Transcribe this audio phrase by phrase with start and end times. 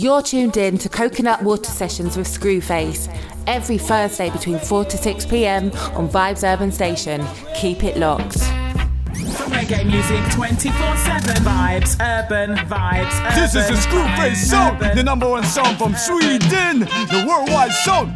[0.00, 3.12] You're tuned in to Coconut Water Sessions with Screwface
[3.48, 7.26] every Thursday between 4 to 6 pm on Vibes Urban Station.
[7.56, 8.38] Keep it locked.
[8.38, 13.26] For reggae music 24 7 vibes, urban vibes.
[13.26, 18.14] Urban this is the Screwface song, the number one song from Sweden, the worldwide song.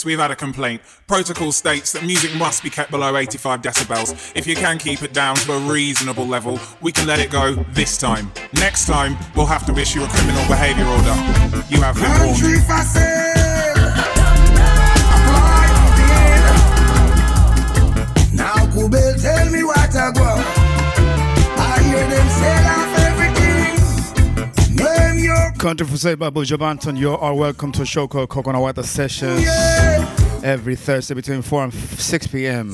[0.00, 0.82] Miss, we've had a complaint.
[1.06, 4.32] Protocol states that music must be kept below 85 decibels.
[4.34, 7.54] If you can keep it down to a reasonable level, we can let it go
[7.72, 8.32] this time.
[8.54, 11.14] Next time, we'll have to issue a criminal behaviour order.
[11.68, 13.19] You have been warned.
[25.60, 28.82] Country for Say by Buju Banton, you are welcome to a show called Coconut Water
[28.82, 29.44] Sessions
[30.42, 32.72] every Thursday between 4 and 6 p.m.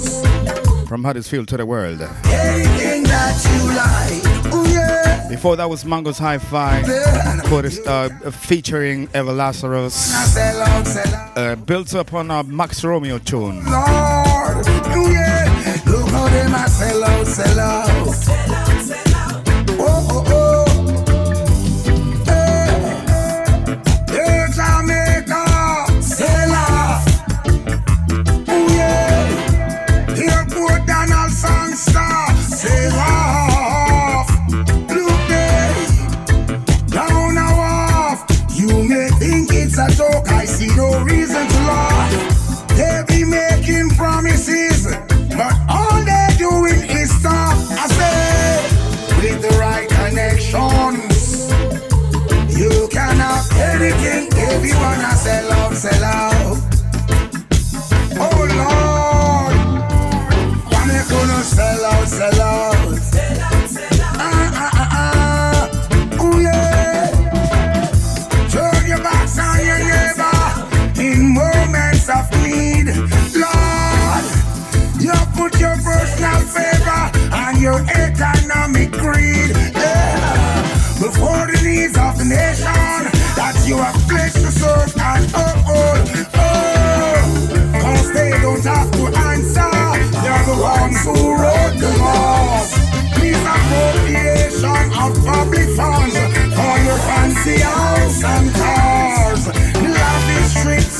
[0.86, 1.98] from Huddersfield to the world.
[1.98, 2.10] Like.
[5.28, 6.82] Before that was Mungo's Hi Fi,
[7.86, 10.14] uh, featuring Eva Lazarus,
[11.36, 13.64] uh, built upon a Max Romeo tune.
[13.64, 14.64] Lord,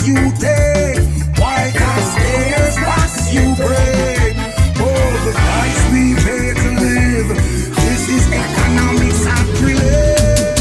[0.07, 1.03] you take?
[1.37, 4.37] Why can't stairs pass you break?
[4.79, 7.29] Oh, the price we pay to live.
[7.75, 10.61] This is economic sacrilege.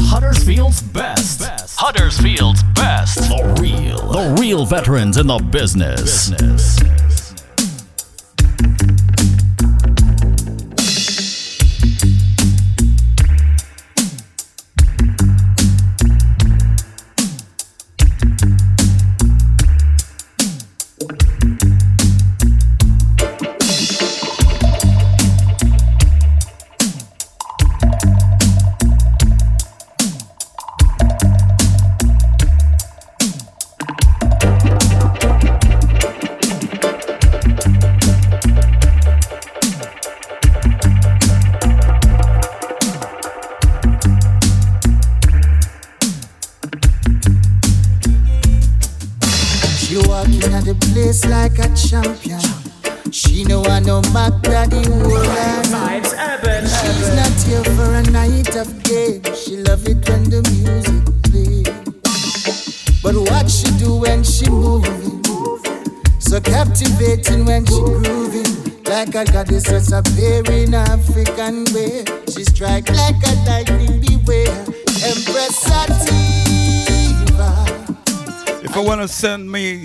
[0.00, 1.40] Huddersfield's best.
[1.40, 1.78] best.
[1.78, 3.18] Huddersfield's best.
[3.28, 3.98] The real.
[4.10, 6.30] The real veterans in the business.
[6.30, 6.83] business.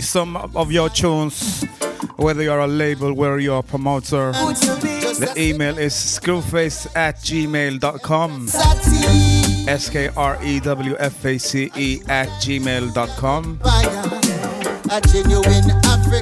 [0.09, 1.63] Some of your tunes,
[2.15, 4.31] whether you're a label, whether you're a promoter.
[4.31, 8.47] The email is screwface at gmail.com.
[9.67, 13.59] S K R E W F A C E at gmail.com.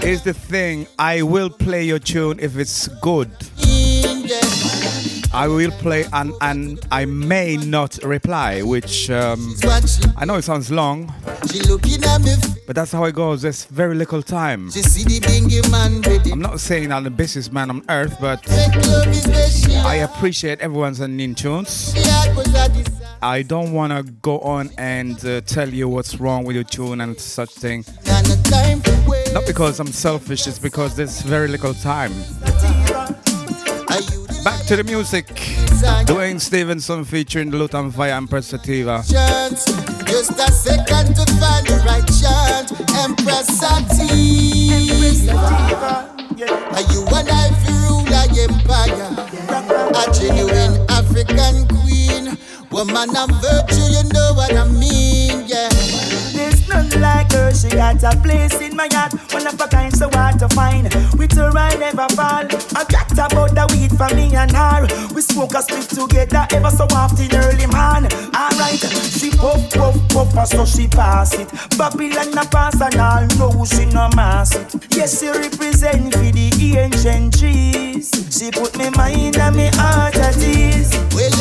[0.03, 3.31] Is the thing I will play your tune if it's good.
[5.37, 9.55] I will play and, and I may not reply, which um,
[10.17, 11.13] I know it sounds long,
[12.65, 13.43] but that's how it goes.
[13.43, 14.71] There's very little time.
[16.31, 18.43] I'm not saying I'm the busiest man on earth, but
[19.85, 21.93] I appreciate everyone's sending tunes.
[23.21, 26.99] I don't want to go on and uh, tell you what's wrong with your tune
[27.01, 27.85] and such thing.
[29.33, 32.11] Not because I'm selfish, it's because there's very little time.
[34.67, 35.27] To the music.
[36.07, 38.99] Dwayne Stephenson featuring Lutan Fyah and Prestativa.
[40.05, 42.75] Just a second to find the right chant.
[42.99, 44.11] Empress Sativa.
[46.75, 49.15] Are you and I rule a empire?
[49.95, 52.37] A genuine African queen.
[52.69, 55.96] Woman of virtue, you know what I mean, yeah
[56.99, 57.53] like her.
[57.53, 59.13] She got a place in my heart.
[59.33, 60.85] One of a kind, so hard to find.
[61.17, 62.45] With her, I never fall.
[62.75, 64.87] I got about the weed for me and her.
[65.13, 68.05] We smoke a split together ever so often early man.
[68.35, 68.79] Alright,
[69.17, 71.49] she puff, puff, puff, and so she pass it.
[71.77, 74.95] Babylon a pass and all know she no mass it.
[74.95, 78.11] Yes, she represent for the ancient trees.
[78.29, 80.91] She put me mind and me heart at ease.
[81.13, 81.31] Well,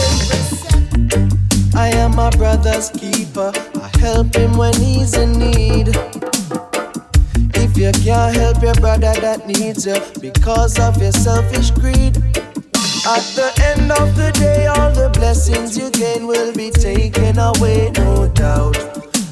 [1.74, 3.52] I am my brother's keeper.
[4.00, 5.88] Help him when he's in need.
[7.54, 12.16] If you can't help your brother that needs you because of your selfish greed.
[13.06, 17.90] At the end of the day, all the blessings you gain will be taken away,
[17.96, 18.76] no doubt.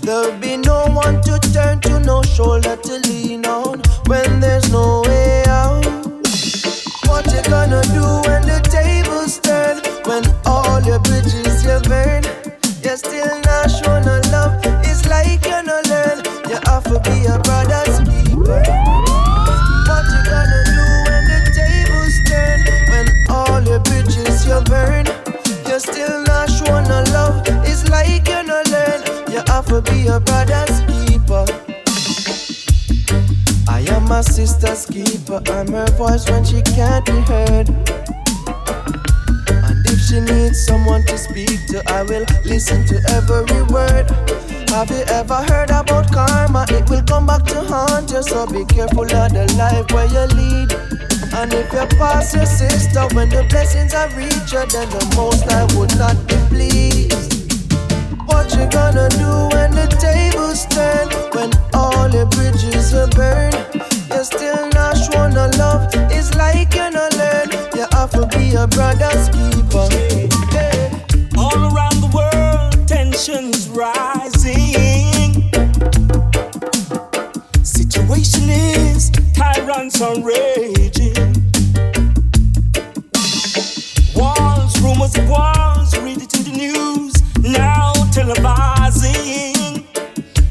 [0.02, 5.02] There'll be no one to turn to, no shoulder to lean on when there's no
[5.02, 5.84] way out.
[7.06, 9.82] What you gonna do when the tables turn?
[10.04, 12.24] When all your bridges you burn?
[12.84, 13.43] you're still
[29.74, 31.44] to be a brother's keeper.
[33.66, 35.42] I am my sister's keeper.
[35.50, 37.68] I'm her voice when she can't be heard
[39.66, 44.06] And if she needs someone to speak to, I will listen to every word.
[44.70, 46.66] Have you ever heard about karma?
[46.68, 50.24] It will come back to haunt you, so be careful of the life where you
[50.38, 50.70] lead.
[51.34, 55.64] And if you pass your sister when the blessings are you, then the most I
[55.74, 57.33] would not be pleased.
[58.26, 61.08] What you gonna do when the tables turn?
[61.34, 63.56] When all the bridges are burned?
[64.10, 65.88] You're still not showing no love.
[66.10, 67.50] It's like you no learn.
[67.74, 69.88] You have to be a brother's keeper.
[70.50, 70.90] Hey.
[71.36, 75.50] All around the world, tensions rising.
[77.64, 81.14] Situation is tyrants are raging.
[84.14, 87.14] Wars, rumors of wars, read it in the news
[87.44, 87.93] now
[88.24, 89.84] televising.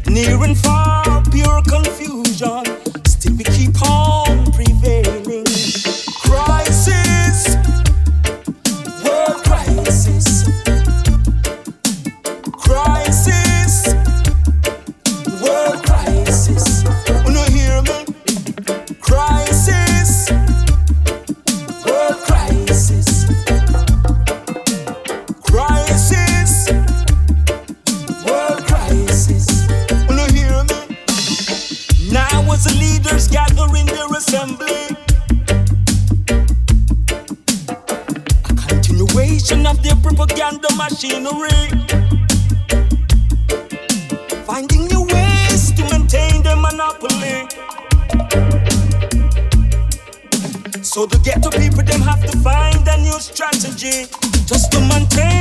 [0.07, 2.32] Near and far, pure confusion.
[40.89, 41.63] machinery.
[44.45, 47.47] Finding new ways to maintain the monopoly.
[50.81, 54.07] So the ghetto people them have to find a new strategy
[54.45, 55.32] just to maintain.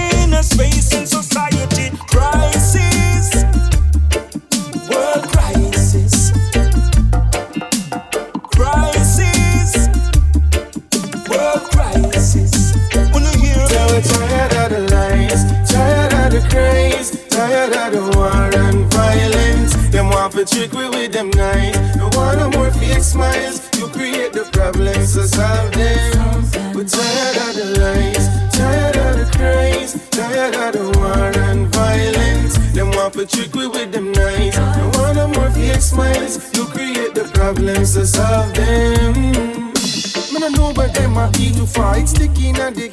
[41.73, 42.92] fight, stick in the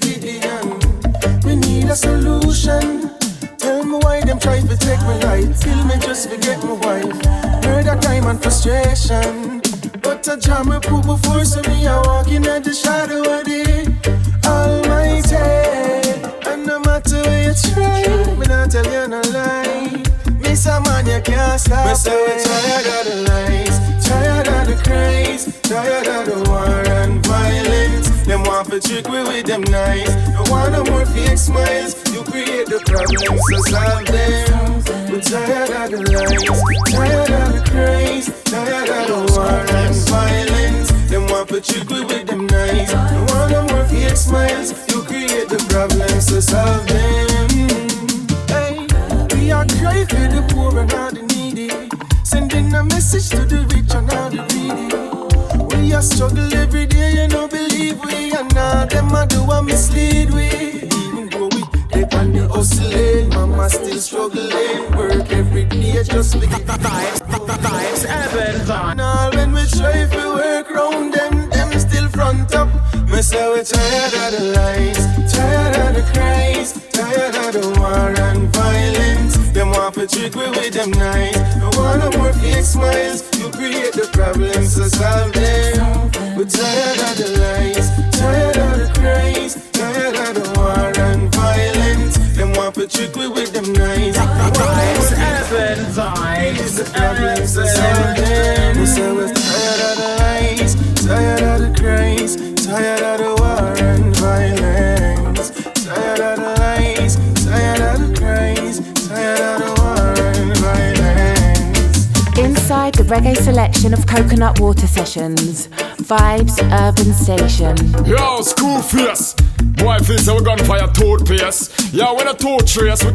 [114.10, 115.68] Coconut Water Sessions,
[116.02, 117.78] Vibes Urban Station.
[118.08, 119.36] Yo, school fierce.
[119.78, 121.94] Boy, face our gunfire toothpaste.
[121.94, 123.06] Yeah, when the tooth trace,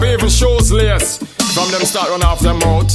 [0.00, 1.18] we even shows lace.
[1.54, 2.90] From them start run off them out.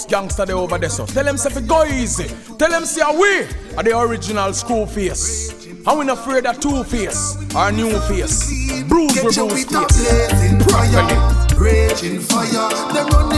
[0.00, 1.04] Mouse gangster they over there so.
[1.06, 2.28] Tell them say fi go easy.
[2.58, 3.44] Tell them say we
[3.76, 5.66] are the original Screwface.
[5.86, 8.48] And we not afraid of two face or new face.
[8.88, 9.96] Bruise Get with you bruise face.
[9.96, 12.92] blazing fire, raging fire.
[12.92, 13.29] Them running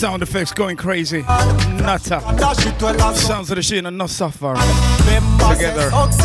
[0.00, 1.20] sound effects going crazy.
[1.20, 2.20] Nutter.
[3.14, 4.54] Sounds of the shit and not suffer.
[5.52, 5.90] Together.
[5.90, 6.22] Come to-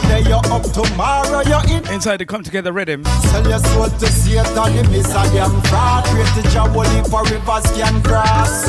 [0.00, 3.04] Today you're up, tomorrow you're in Inside the come together rhythm.
[3.04, 7.22] Sell your soul to Satan, the miss a damn fraud Create the job only for
[7.24, 8.64] rivers can cross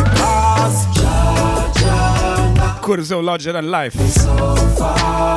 [1.79, 3.93] Jah, Cortisol larger than life.
[3.95, 5.34] so far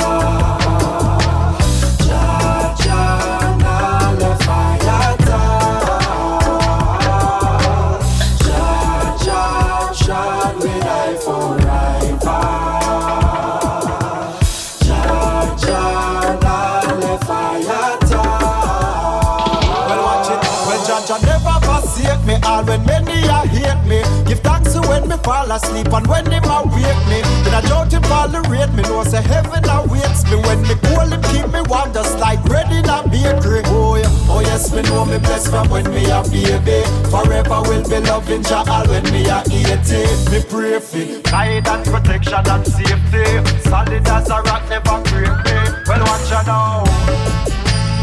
[25.49, 27.21] fall asleep and when him awake me.
[27.45, 28.83] Then I don't him tolerate me.
[28.83, 30.37] Know say heaven awaits me.
[30.45, 33.63] When me cool him keep me warm just like bread in a bakery.
[33.67, 36.83] Oh yeah, oh yes, me know me blessed from when me a baby.
[37.11, 40.31] Forever will be loving Jah when me a 80.
[40.31, 43.27] Me pray for guidance, protection and safety.
[43.69, 45.59] Solid as a rock, never break me.
[45.87, 46.85] Well, watch out now.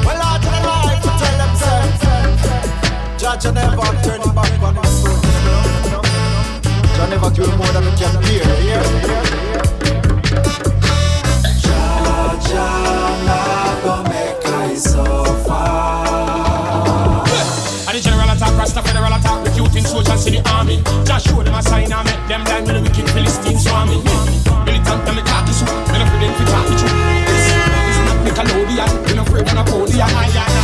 [0.05, 1.81] Well, I tell life to tell them say
[3.17, 5.84] Judge never turn back on his
[6.97, 8.43] Jah never do more than he can bear
[11.59, 15.65] Jah, Jah, nah make I suffer
[17.87, 20.81] And the general attack, federal attack, recruiting soldiers to the army.
[21.05, 22.43] Just show them a sign and make them.
[24.65, 26.95] Militant me talk is them to talk the truth.
[27.27, 27.43] This
[27.91, 29.47] is not Nickelodeon, we no afraid.
[29.47, 30.54] I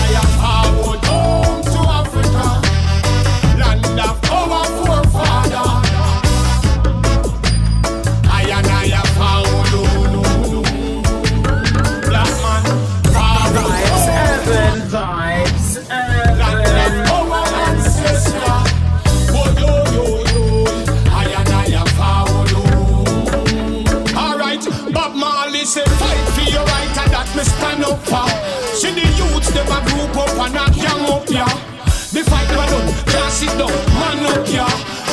[33.67, 34.65] down, man up ya.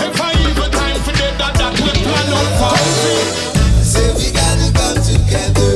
[0.05, 2.77] If I evil time for dead that that we plan up for.
[3.83, 5.73] Say we gotta come together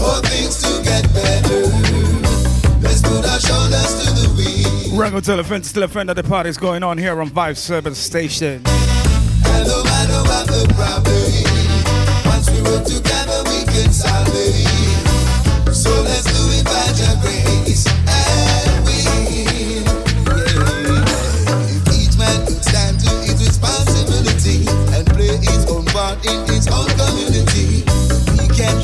[0.00, 1.62] for things to get better.
[2.80, 4.98] Let's put our shoulders to the wheel.
[4.98, 7.70] Rango tell a friend, still a friend that the party's going on here on Vibes
[7.70, 8.62] Urban Station.
[8.66, 11.44] And no matter what the problem,
[12.26, 15.74] once we work together, we can solve it.
[15.74, 17.84] So let's do it by your grace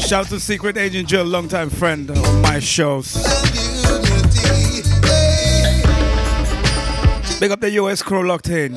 [0.06, 3.14] Shout to Secret Agent Jill, longtime friend on my shows.
[7.40, 8.76] Big up the US crew locked in.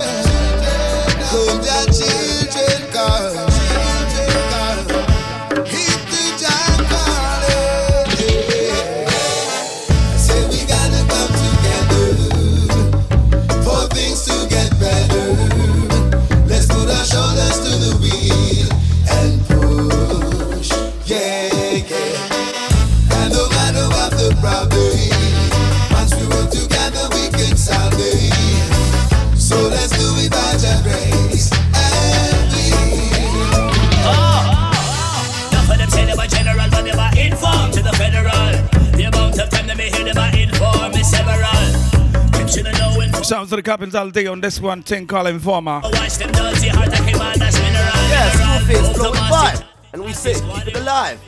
[43.25, 45.81] Sounds to the captains all day on this one thing called Informer.
[45.81, 47.97] Watch them dirty heart, I came on as mineral.
[48.13, 48.85] Yes, mineral.
[48.85, 49.63] Blueface flow Ultimate vibe.
[49.93, 51.19] And we say, keep it alive.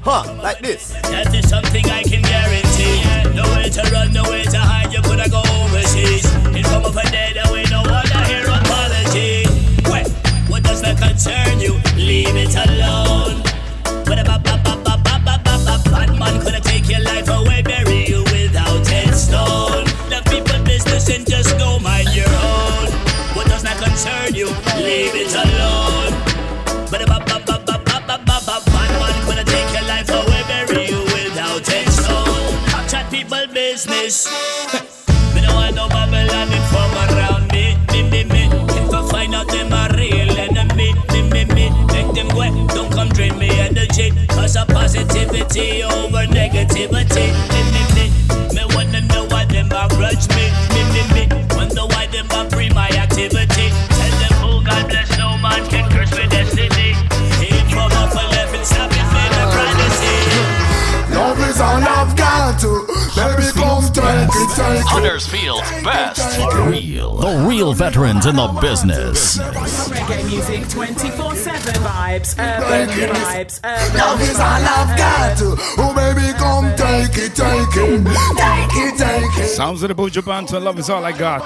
[0.00, 0.94] Huh, like this.
[1.02, 3.36] That is something I can guarantee.
[3.36, 6.26] Nowhere to run, nowhere to hide, you coulda go overseas.
[6.56, 9.46] Inform of a dead, we no wanna hear apology.
[9.86, 10.10] What?
[10.50, 11.78] What does that concern you?
[11.94, 13.44] Leave it alone.
[14.04, 18.23] But a bad man coulda take your life away, bury you
[24.94, 26.14] Leave it alone.
[26.88, 32.54] But a bad man coulda take your life away, bury you without headstone.
[32.88, 34.30] Chat people business.
[35.34, 38.46] Me no want no Babylon inform around me, me, me, me.
[38.78, 41.70] If I find out them a real enemy, me, me, me.
[41.90, 44.12] Make them go, don't come drain me energy.
[44.28, 46.53] Cause of positivity over negativity,
[64.64, 66.38] Huddersfield's best.
[66.66, 67.16] Real.
[67.16, 69.38] The real veterans in the business.
[69.38, 75.56] Reggae music 24 7 vibes, urban vibes, urban Love is all I've got to.
[75.78, 78.04] Oh, baby, come take it, take it.
[78.36, 79.48] Take it, take it.
[79.48, 81.42] Sounds of the Buju Banton, love is all I got.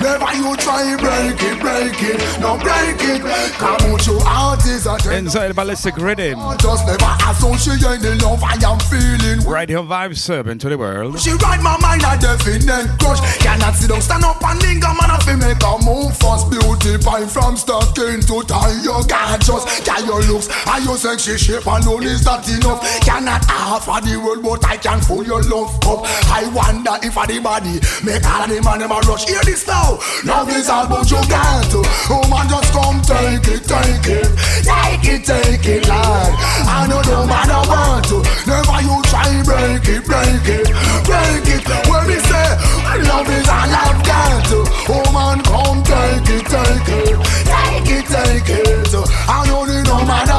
[0.00, 2.40] Never you try break it, break it.
[2.40, 3.22] No, break it.
[3.58, 6.38] Come out, your heart is a Inside ballistic rhythm.
[6.58, 9.40] Just never associate the love I am feeling.
[9.46, 11.20] Right here, vibes serving to the world.
[11.20, 12.04] She ride my mind
[12.38, 13.20] a definite crush.
[13.38, 15.10] Cannot sit down, stand up and linger, man.
[15.10, 16.50] I feel make a move first.
[16.50, 19.64] Beauty pie from stocking to tie your gorgeous.
[19.82, 22.82] Can your looks and your sexy shape alone is that enough?
[23.02, 26.04] Cannot offer the world, but I can full your love cup.
[26.30, 29.26] I wonder if I the body make all of the man them a rush.
[29.28, 29.98] Hear this now.
[30.24, 31.68] Love is all about you got.
[32.10, 34.30] Oh man, just come take it, take it,
[34.64, 36.32] take it, take it, lad.
[36.66, 38.22] I know no man I want to.
[38.46, 40.68] Never you try break it, break it,
[41.04, 41.64] break it.
[41.88, 42.48] When me say
[43.08, 44.58] love is all I've got to.
[44.92, 47.16] Oh man, come take it, take it,
[47.48, 48.78] take it, take it.
[49.28, 49.98] I know the no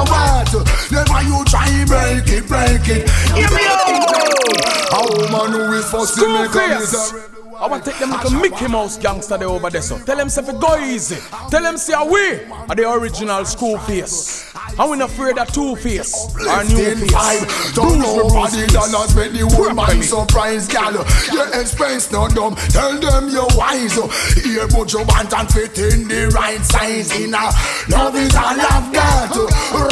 [0.09, 0.59] want to.
[0.93, 3.05] Never you try break it, break it.
[3.35, 7.38] Give me a woman who is fussing make a Screwface.
[7.61, 10.15] I want to take them like a Mickey Mouse gangster they over there so Tell
[10.15, 11.17] them say go easy
[11.49, 16.13] Tell them say we are the original Screwface And we not afraid of two face
[16.47, 18.91] Or new face don't Bruce nobody represents.
[18.91, 20.93] dollars make the whole man surprise, gal.
[21.33, 23.95] Your expense not dumb, tell them you're wise.
[24.43, 27.11] Here put your band and fit in the right size.
[27.19, 27.51] In a
[27.91, 29.35] love is all I've got.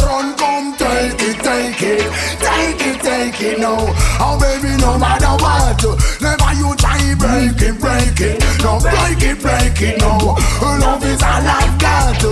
[0.03, 2.07] Run, come take it, take it,
[2.39, 3.59] take it, take it.
[3.59, 3.75] No,
[4.23, 5.83] oh baby, no matter what,
[6.21, 8.37] never you try break it, break it.
[8.63, 9.99] No, break it, break it.
[10.01, 10.37] No,
[10.81, 12.23] love is all I've got.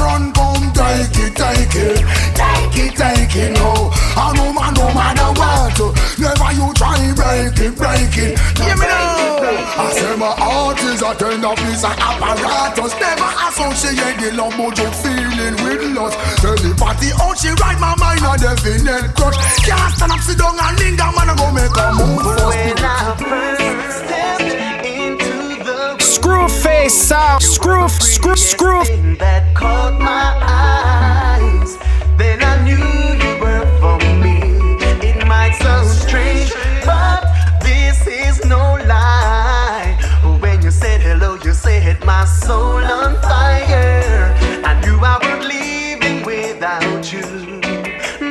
[0.00, 1.98] Run, come take it, take it,
[2.34, 3.52] take it, take it.
[3.52, 5.78] No, I no man, no matter what,
[6.18, 8.38] never you try break it, break it.
[8.56, 9.21] Give me.
[9.44, 12.94] I say my heart is a tender piece of apparatus.
[13.00, 16.14] Never associate the love but you feeling with lust.
[16.38, 19.36] Telepathy out, she ride my mind a definite crush.
[19.66, 22.62] Can't stand up, sit down and linger, man, I go make a move first.
[25.98, 28.84] Screwface sound Screw Screw Screw
[29.18, 31.78] that caught my eyes.
[32.16, 33.01] Then I knew
[42.46, 44.34] soul on fire.
[44.64, 47.22] I knew I would leaving without you.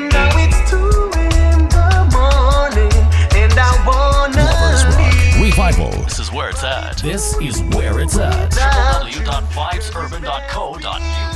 [0.10, 2.94] Now it's two in the morning,
[3.36, 4.48] and I wanna
[4.98, 5.42] leave.
[5.42, 5.92] Revival.
[6.04, 6.98] This is where it's at.
[6.98, 8.52] This is where it's at.
[8.52, 11.31] www.vibesurban.co.uk.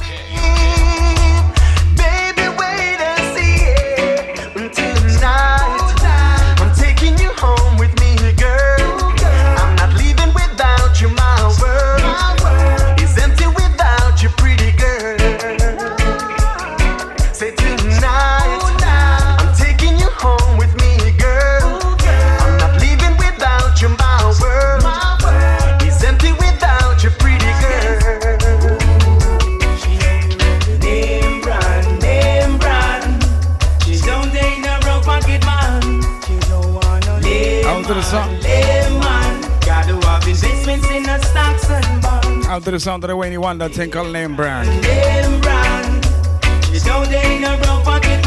[42.76, 44.68] the sound of the Wayne one that thing called Name Brand.
[44.82, 46.04] Name Brand.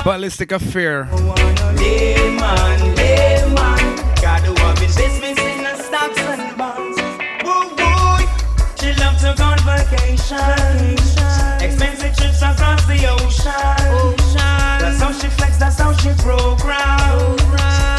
[0.02, 1.04] Ballistic Affair.
[1.76, 3.78] Layman, layman.
[4.22, 6.96] Got the one business in the stocks and bonds.
[7.44, 8.24] Woo woo.
[8.80, 10.40] She loves to go on vacation.
[11.60, 13.52] Expensive trips across the ocean.
[14.00, 14.78] ocean.
[14.80, 17.36] That's how she flex, that's how she program.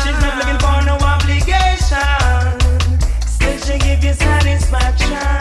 [0.02, 2.58] She's not looking for no obligation.
[3.22, 5.39] Still, she give you satisfaction.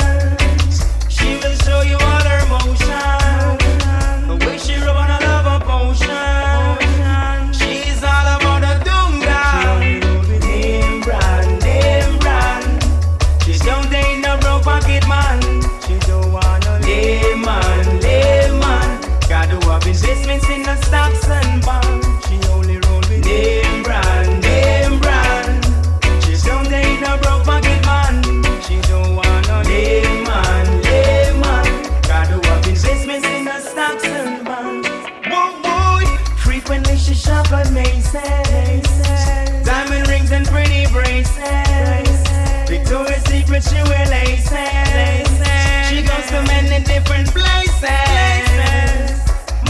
[46.98, 47.86] Different places.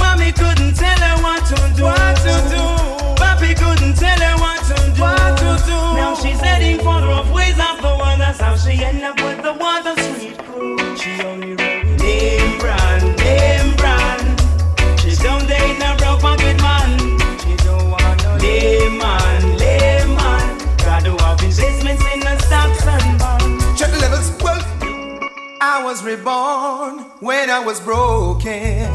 [0.00, 1.84] Mommy couldn't tell her what to do.
[1.84, 2.64] What to do.
[3.20, 5.02] Papi couldn't tell her what to do.
[5.02, 5.78] What to do.
[6.00, 8.20] Now she's heading for the rough ways of the world.
[8.20, 10.78] That's how she end up with the water sweet crew.
[10.96, 14.40] She only roll with name brand, name brand.
[15.00, 16.90] She don't date no broke pocket man.
[17.42, 20.46] She don't want no layman, layman.
[20.78, 23.78] Got to have investments in the stocks and bonds.
[23.78, 24.32] Check the levels.
[24.42, 24.62] Well,
[25.60, 26.77] I was reborn
[27.28, 28.88] when I was broken.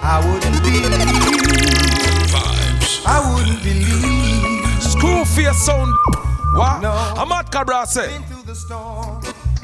[0.00, 2.32] I wouldn't believe.
[3.04, 4.82] I wouldn't believe.
[4.82, 5.92] Screw face sound.
[6.54, 6.80] What?
[6.80, 6.92] No.
[7.20, 8.08] I'm at Cabra say.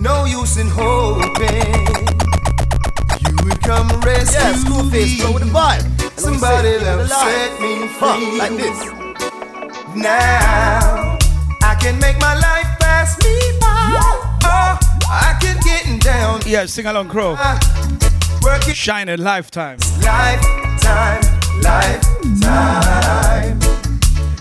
[0.01, 1.87] No use in hoping
[3.25, 5.85] you would come rescue Yeah, Screwface, go with the vibe.
[6.21, 8.79] Somebody Let me love say, set me Huh, like this.
[9.97, 11.17] Now
[11.63, 12.54] I can make my life
[16.47, 17.35] Yeah, sing along, Crow.
[17.39, 17.59] Ah,
[18.43, 19.79] Work it Shining lifetime.
[20.03, 21.23] lifetime,
[21.63, 23.59] lifetime.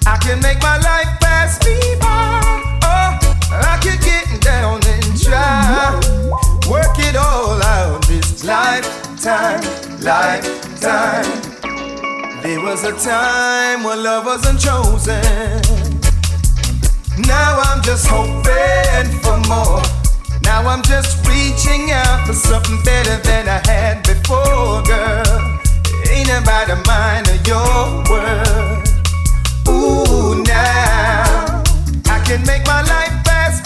[0.06, 2.42] I can make my life pass me by.
[2.84, 3.18] Oh,
[3.52, 5.96] I can get down and try.
[6.70, 9.62] Work it all out this lifetime,
[10.02, 11.24] lifetime.
[12.44, 15.22] There was a time when love wasn't chosen.
[17.26, 19.82] Now I'm just hoping for more.
[20.54, 25.60] Now I'm just reaching out for something better than I had before, girl.
[26.12, 28.88] Ain't about a mind of your word.
[29.68, 31.64] Ooh, now
[32.06, 33.64] I can make my life pass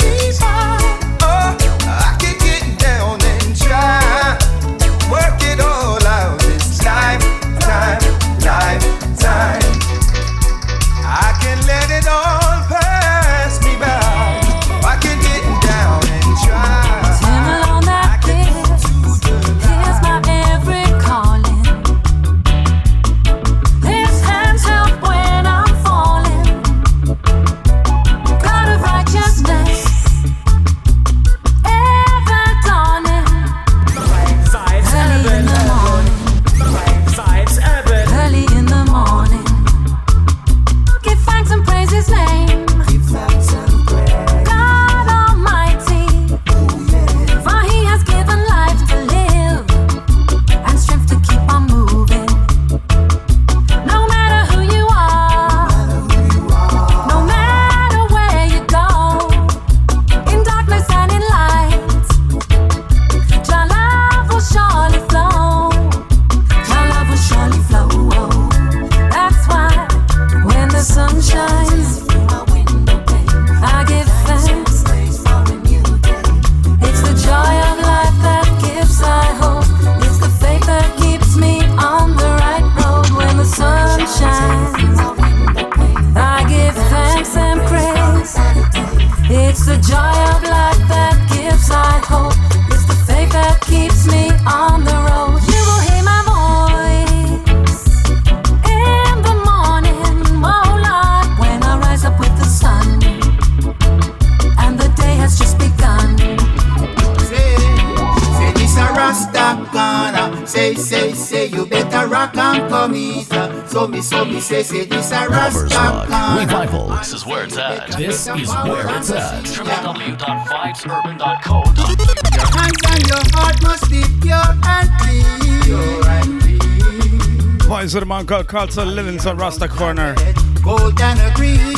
[128.28, 130.14] called Carlton Livings on Rasta Corner.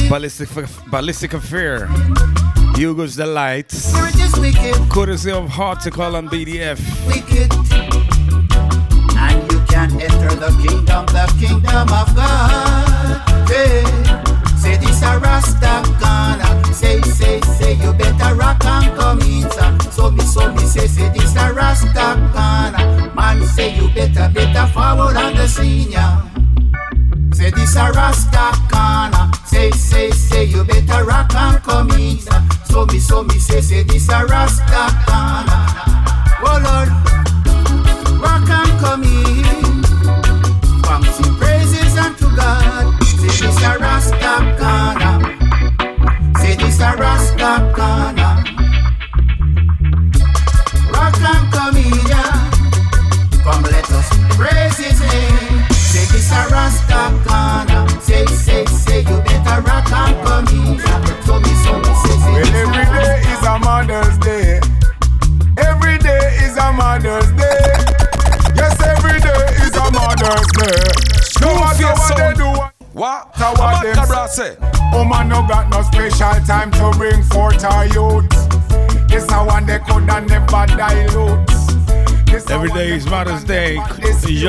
[0.09, 0.49] Ballistic,
[0.89, 1.88] ballistic affair.
[2.75, 3.17] Hugo's
[4.39, 6.79] wicked, Courtesy of Horticle and BDF.
[7.05, 7.53] wicked.
[9.15, 13.47] And you can't enter the kingdom, the kingdom of God.
[13.47, 13.83] Hey.
[14.57, 16.73] Say this a Rasta Ghana.
[16.73, 19.49] Say, say, say, you better rock and come in.
[19.51, 19.77] sir.
[19.91, 21.91] So me, so me, say, say this a Rasta
[22.33, 23.13] Ghana.
[23.15, 26.28] Man, say you better, better forward on the yeah.
[27.79, 28.28] A Rasta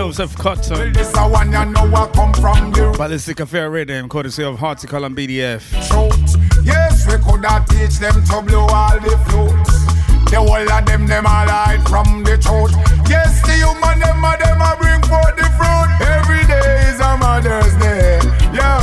[0.01, 0.95] Joseph Cotton.
[0.95, 5.05] This a one you know what come from the Ballistic Affair Rhythm, courtesy of Hortical
[5.05, 5.61] and BDF.
[5.91, 6.65] truth.
[6.65, 9.77] Yes, we coulda teach them to blow all the flutes.
[10.31, 12.73] The whole of them, them all hide from the truth.
[13.11, 15.91] Yes, the human, them them a bring forth the fruit.
[16.01, 18.21] Every day is a Mother's Day.
[18.57, 18.81] Yeah,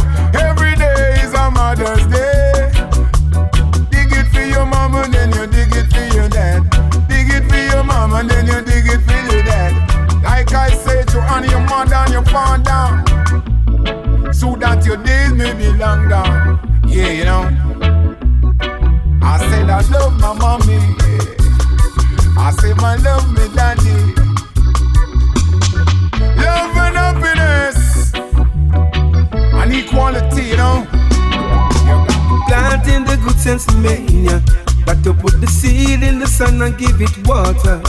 [14.88, 16.24] your days may be longer.
[16.88, 17.44] Yeah, you know.
[19.22, 20.80] I said I love my mommy.
[22.38, 23.98] I said I love me daddy.
[26.44, 28.14] Love and happiness
[29.60, 30.88] and equality, you know.
[32.48, 34.40] Planting the good sense yeah.
[34.86, 37.82] Got to put the seed in the sun and give it water.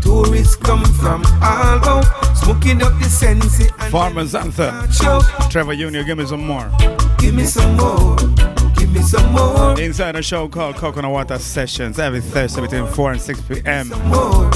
[0.00, 4.74] Tourists come from all out, smoking up the sense and Farmer's Anthem.
[5.50, 6.70] Trevor Jr., give me some more.
[7.18, 8.16] give me some more,
[8.76, 13.12] give me some more, Inside a show called Coconut Water Sessions every Thursday between 4
[13.12, 13.88] and 6 p.m.
[14.08, 14.50] more,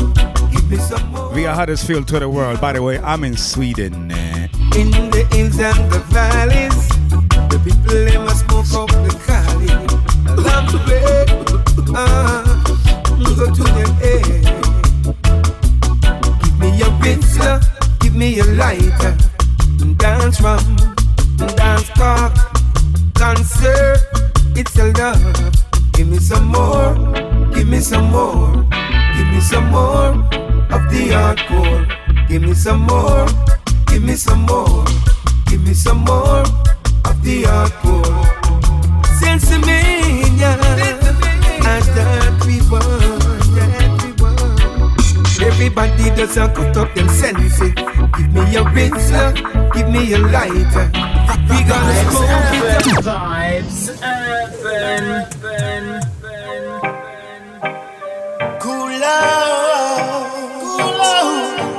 [0.51, 2.61] give me some via Huddersfield to the world.
[2.61, 4.11] By the way, I'm in Sweden.
[4.11, 4.49] eh.
[4.77, 6.89] In the hills and the valleys,
[7.51, 9.67] the people they must smoke up the Cali.
[10.43, 11.25] Lamp to play,
[11.95, 12.43] ah,
[13.19, 14.42] go to the air.
[17.03, 17.61] Whistler,
[18.01, 19.17] give me a lighter,
[19.97, 20.77] dance rum,
[21.57, 22.35] dance cock,
[23.15, 23.99] concert.
[24.55, 25.53] It's a love.
[25.93, 26.95] Give me some more,
[27.55, 28.65] give me some more,
[29.17, 30.15] give me some more
[30.71, 32.29] of the hardcore.
[32.29, 33.27] Give me some more.
[33.93, 34.87] Give me some more,
[35.49, 36.41] give me some more
[37.05, 38.33] of the hardcore.
[41.93, 43.12] That we want, that we want.
[45.65, 47.71] Everybody does a cut up them.
[48.19, 49.33] Give me a razor,
[49.73, 50.91] give me a lighter.
[51.49, 52.83] We gonna smoke it.
[53.07, 55.23] Vibes urban.
[58.53, 60.27] Out, cool out,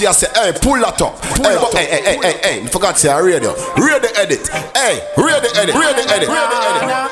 [0.00, 1.24] stylogy, I say, hey, pull that up.
[1.24, 3.52] hey, but, hey, hey, hey, hey, hey, forgot to say radio.
[3.76, 4.48] Radio edit.
[4.74, 5.74] Hey, radio edit.
[5.74, 6.28] Radio edit.
[6.28, 6.58] Radio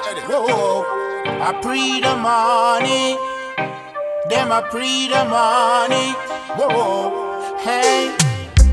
[0.08, 0.24] edit.
[0.28, 0.84] Whoa,
[1.40, 3.16] I pre the money.
[4.28, 6.12] Them I pre the money.
[6.56, 8.14] Whoa, hey,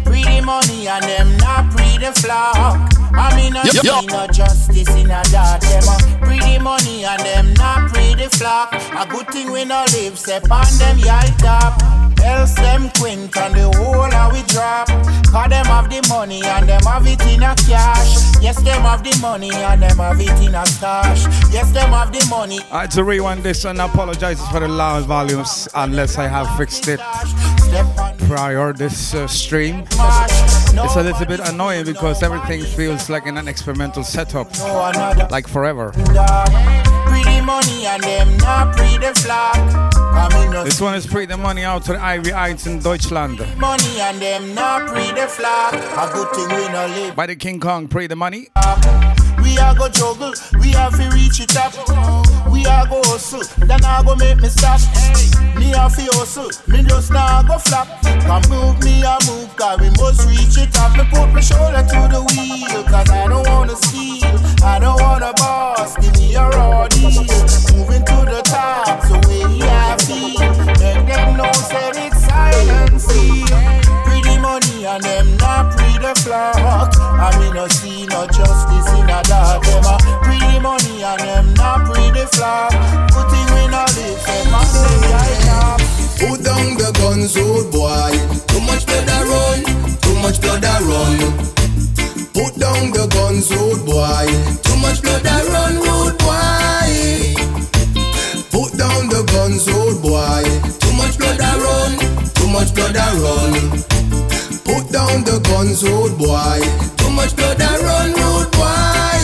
[0.03, 2.91] pre the money and them not pre the flock.
[3.17, 4.01] I mean, I see yo.
[4.01, 5.61] no justice in a dark.
[5.61, 8.73] Them a pre the money and them not pre the flock.
[8.73, 11.94] A good thing we no live, step on them yard top.
[12.25, 14.87] Else them quint and the whole of we drop.
[15.31, 18.41] Cause them have the money and them have it in a cash.
[18.41, 21.25] Yes, them have the money and them have it in a stash.
[21.53, 22.59] Yes, them have the money.
[22.71, 26.87] I had to rewind this and apologize for the loud volumes unless I have fixed
[26.87, 26.99] it
[28.27, 29.83] prior this uh, stream.
[29.91, 34.49] It's a little bit annoying because everything feels like in an experimental setup,
[35.31, 35.91] like forever.
[35.91, 39.94] Pretty money and them not pre the flock.
[40.15, 42.79] I mean, no This one is pre the money out to the Ivy Heights in
[42.79, 43.39] Deutschland.
[43.57, 45.73] money and them not pre the flock.
[45.73, 47.15] A good thing we no live.
[47.15, 48.47] By the King Kong, pre the money.
[49.43, 51.71] We are go juggle, we have to reach it up.
[52.51, 54.81] We are go hustle, then I go make me stop.
[55.55, 57.87] Me have to hustle, me just now go flop.
[58.25, 60.97] Come move me I move, cause we must reach it up.
[60.97, 65.31] Me put my shoulder to the wheel, cause I don't wanna steal, I don't wanna
[65.37, 65.95] boss.
[65.97, 66.65] Give I.
[85.13, 85.77] I now.
[92.33, 94.27] Put down the guns, old boy.
[94.63, 95.84] Too much blood a run,
[96.25, 97.15] boy.
[97.35, 98.35] Too much blood a run.
[98.51, 100.43] Put down the guns, old boy.
[100.79, 101.91] Too much blood a run,
[102.33, 103.53] too much blood a run.
[104.63, 106.59] Put down the guns, old boy.
[106.97, 109.19] Too much blood a run, old boy.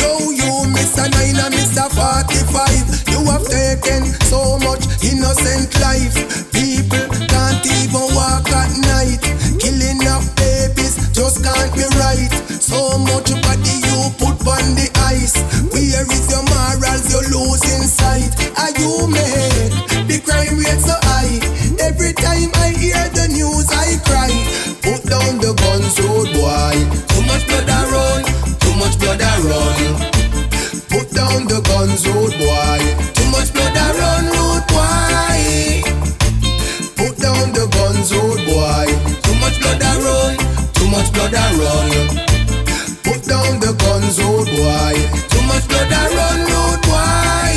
[0.00, 1.04] Yo, you, Mr.
[1.12, 1.86] Nine and Mr.
[1.90, 3.10] 45.
[3.12, 6.16] You have taken so much innocent life.
[6.52, 9.22] People can't even walk at night.
[11.66, 12.30] Can't be right.
[12.62, 15.34] So much body you put on the ice.
[15.74, 17.10] Where is your morals?
[17.10, 18.30] You're losing sight.
[18.54, 20.06] Are you mad?
[20.06, 21.42] The crime rate so high.
[21.82, 24.30] Every time I hear the news, I cry.
[24.78, 26.76] Put down the guns, old boy.
[27.10, 28.22] Too much blood a run.
[28.62, 29.98] Too much blood a run.
[30.86, 32.65] Put down the guns, old boy.
[41.36, 41.90] Blood a run.
[43.04, 44.94] Put down the guns, old boy.
[45.28, 47.52] Too much blood oh a run, old boy.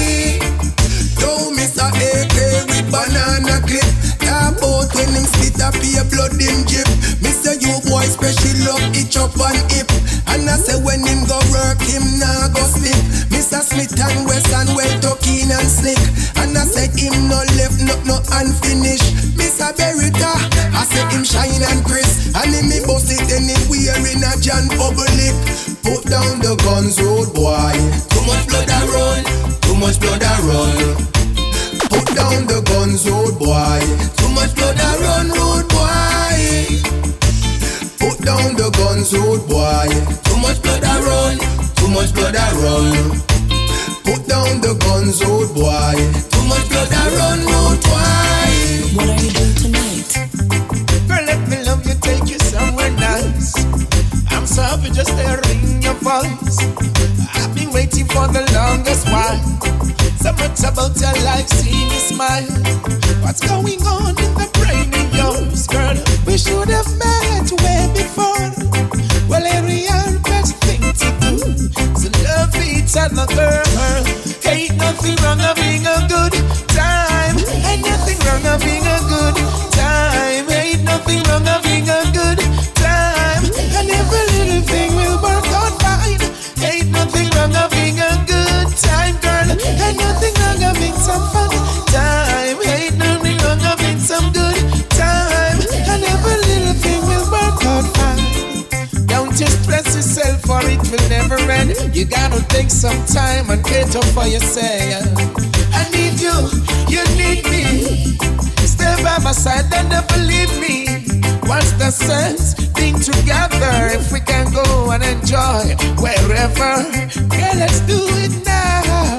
[1.19, 1.87] Yo, Mr.
[1.87, 2.35] AK
[2.67, 3.87] with banana clip.
[4.19, 6.87] Talk about when him spit up your blood him drip.
[7.23, 7.55] Mr.
[7.55, 9.89] You boy special up each up and hip.
[10.27, 12.99] And I say when him go work him nah go slip.
[13.31, 13.63] Mr.
[13.63, 15.99] Smith and Wesson well talking and slick.
[16.37, 19.37] And I said him no left no no unfinished.
[19.39, 19.71] Mr.
[19.75, 20.33] Beretta,
[20.75, 22.35] I say him shine and crisp.
[22.35, 25.35] And him me bust it anywhere in a John public.
[25.83, 27.73] Put down the guns, old boy.
[28.11, 29.19] Too much blood a run,
[29.61, 30.75] too much blood a run.
[31.89, 33.79] Put down the guns, old boy.
[34.17, 36.89] Too much blood a run, old boy.
[37.99, 39.89] Put down the guns, road boy.
[40.23, 41.37] Too much blood I run,
[41.75, 43.38] too much blood I run.
[44.09, 45.93] Put down the guns, road boy.
[46.33, 48.49] Too much blood I run, road boy.
[48.97, 50.09] What are you doing tonight?
[51.05, 53.53] Girl, let me love you, take you somewhere nice.
[54.33, 56.57] I'm so happy just hearing your voice.
[57.37, 59.37] I've been waiting for the longest while.
[60.17, 62.49] So much about your life, seeing you smile.
[63.21, 65.93] What's going on in the brain of yours, girl?
[66.25, 68.49] We should have met way before.
[69.29, 69.78] Well, every
[72.95, 74.51] love each other, girl.
[74.51, 76.33] Ain't nothing wrong of being a good
[76.69, 77.37] time.
[77.65, 79.35] Ain't nothing wrong of being a good
[79.71, 80.49] time.
[80.49, 81.47] Ain't nothing wrong
[101.93, 105.05] You gotta take some time and get up for yourself.
[105.73, 106.35] I need you,
[106.87, 108.17] you need me.
[108.67, 110.85] Stay by my side and never leave me.
[111.47, 116.83] What's the sense being together if we can go and enjoy wherever?
[117.35, 119.17] Yeah, let's do it now.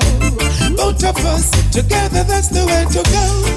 [0.77, 3.51] Both of us together, that's the way to go.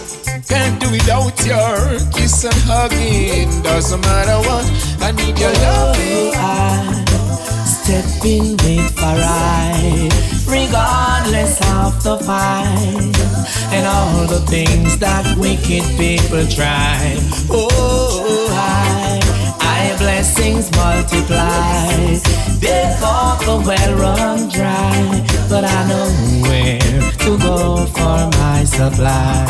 [0.48, 3.62] Can't do without your kiss and hugging.
[3.64, 4.66] Doesn't matter what,
[5.02, 7.04] I need your oh, loving.
[7.14, 7.53] Step
[7.90, 10.10] in with right,
[10.48, 13.16] regardless of the fight
[13.74, 17.18] and all the things that wicked people try.
[17.50, 19.20] Oh, I,
[19.60, 21.92] I blessings multiply.
[22.64, 22.96] They
[23.42, 26.08] the well run dry, but I know
[26.48, 29.46] where to go for my supply.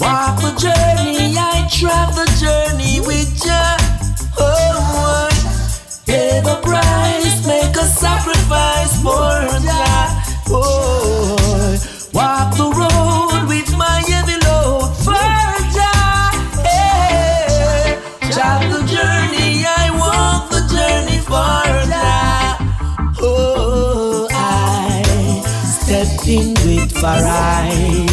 [0.00, 3.92] Walk the journey, I travel the journey with you.
[4.38, 5.01] Oh,
[6.12, 8.94] pay the price, make a sacrifice
[12.18, 14.90] walk the road with my heavy load
[18.74, 21.18] the journey, I walk the journey.
[23.22, 25.02] Oh, I
[25.80, 28.06] step in with Farai,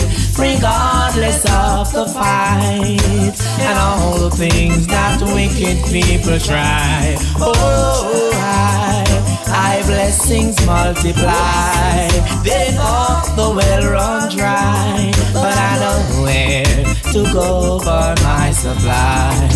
[1.10, 7.16] regardless of the fight and all the things that wicked people try.
[7.40, 9.04] Oh, I,
[9.48, 12.08] I blessings multiply.
[12.44, 19.50] They all the well run dry, but I know where to go for my supply.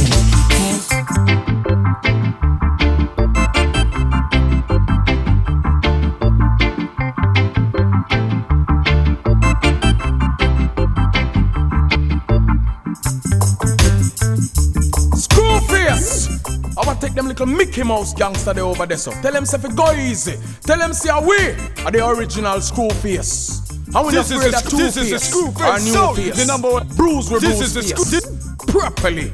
[17.04, 19.92] Take them little Mickey Mouse gangster there over there, so tell them say fi go
[19.92, 20.36] easy.
[20.62, 21.36] Tell them say we
[21.84, 23.60] are the original Screwface.
[23.96, 25.80] And we not This is afraid a of two this is a face Screwface or
[25.84, 26.38] new sound, face.
[26.38, 28.24] the number one- bruise with This bruise is a face.
[28.24, 29.34] screw- properly.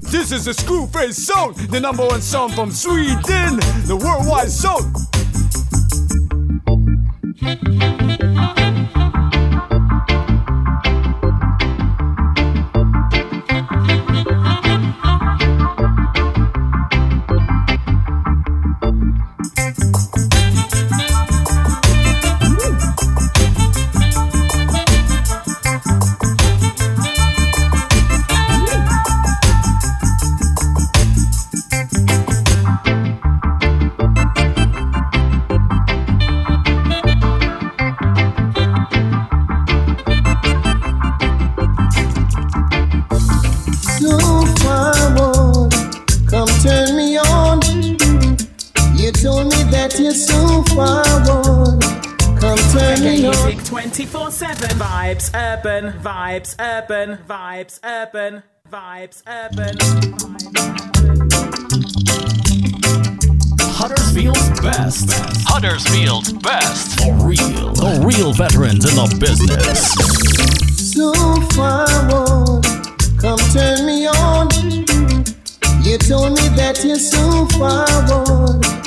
[0.00, 4.96] This is the Screwface sound, the number one sound from Sweden, the worldwide sound.
[55.82, 59.76] Urban vibes, urban vibes, urban vibes, urban.
[63.60, 65.10] Huddersfield's best.
[65.48, 66.98] Huddersfield's best.
[66.98, 69.92] The real, the real veterans in the business.
[70.94, 71.12] So
[71.50, 72.64] forward,
[73.20, 74.50] come turn me on.
[75.82, 78.81] You told me that you're so forward, come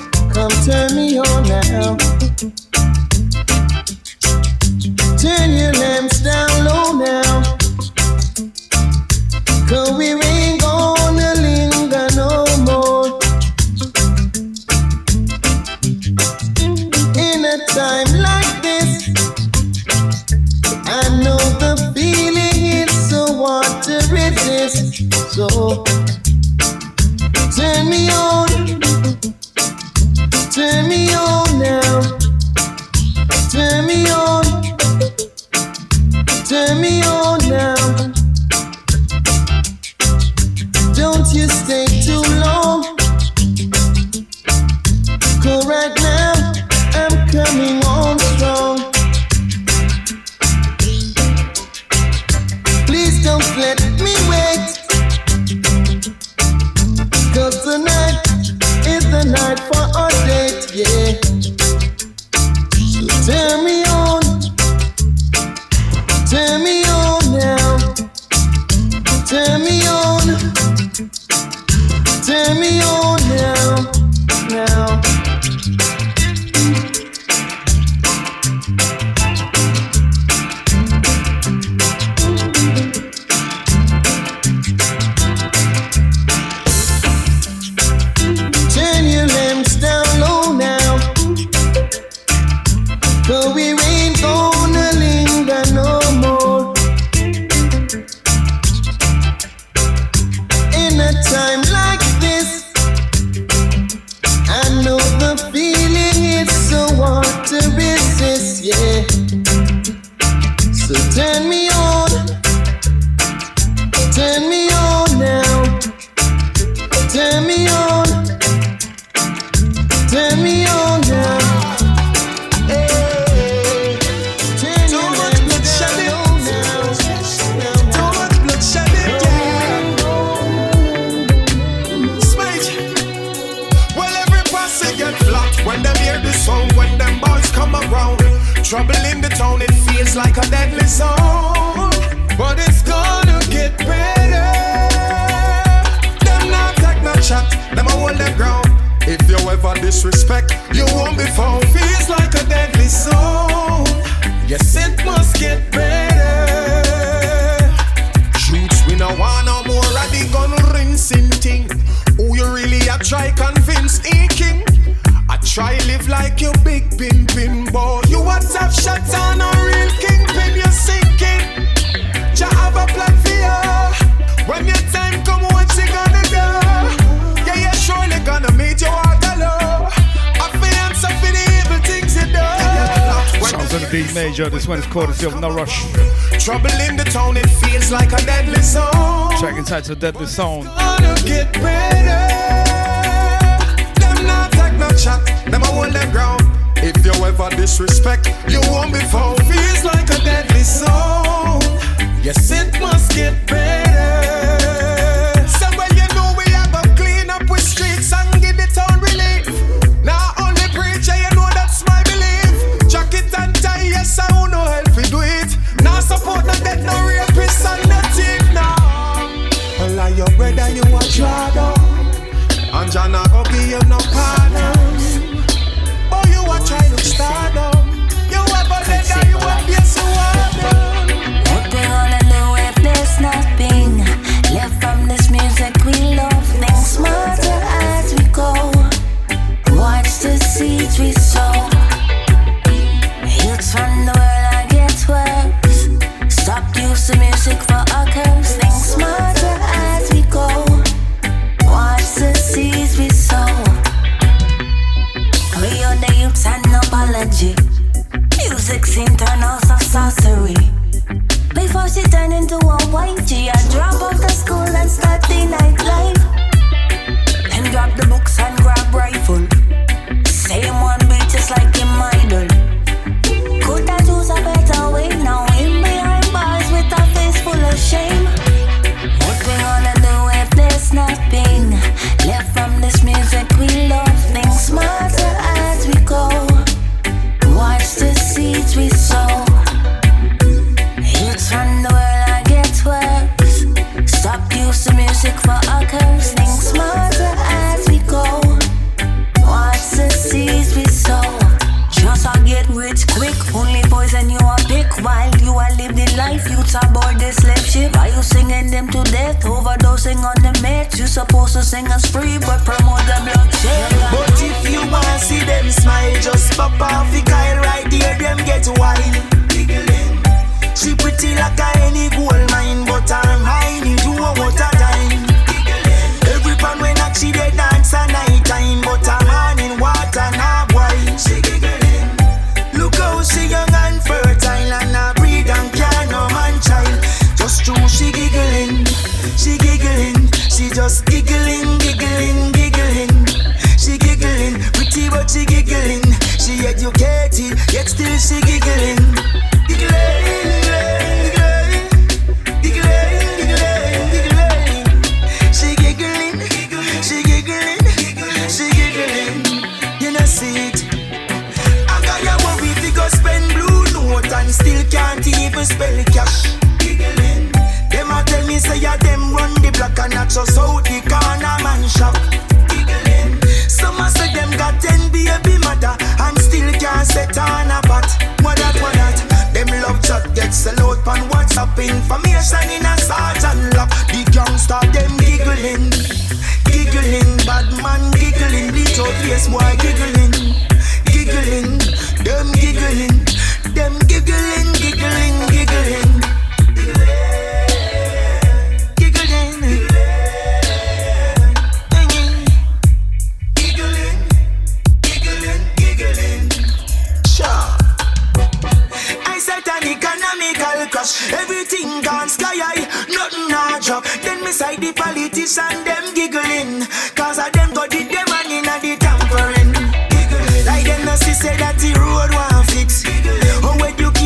[185.33, 185.91] no rush.
[186.39, 189.31] Trouble in the town, it feels like a deadly zone.
[189.39, 190.84] Track inside to deadly zone.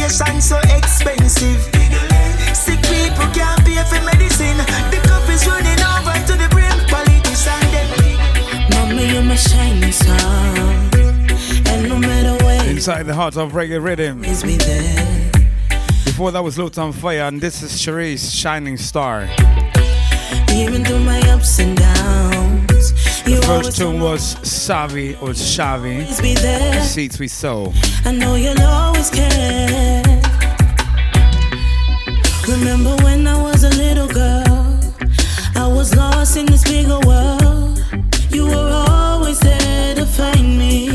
[0.10, 1.62] so expensive.
[2.54, 4.58] Sick people can't pay for medicine.
[4.90, 6.70] The cup is running over to the brim.
[7.40, 7.90] Them.
[8.72, 10.18] Mommy, you're my shining star.
[11.68, 12.70] And no matter where.
[12.70, 14.24] Inside the heart of reggae rhythm.
[14.26, 15.32] Is me there.
[16.06, 19.30] Before that was Loot on Fire, and this is Cherie's Shining Star.
[20.52, 22.59] Even through my ups and downs
[23.50, 26.06] first tune was Savvy or Shavi.
[26.36, 27.20] there.
[27.20, 27.74] We sow.
[28.06, 30.04] I know you'll always care.
[32.48, 34.80] Remember when I was a little girl?
[35.56, 37.84] I was lost in this bigger world.
[38.30, 40.89] You were always there to find me.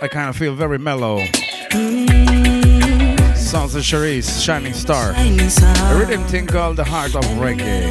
[0.00, 1.24] I kind of feel very mellow.
[3.34, 5.12] Sounds of Cherise, Shining Star.
[5.16, 7.82] A rhythm thing called the heart of reggae.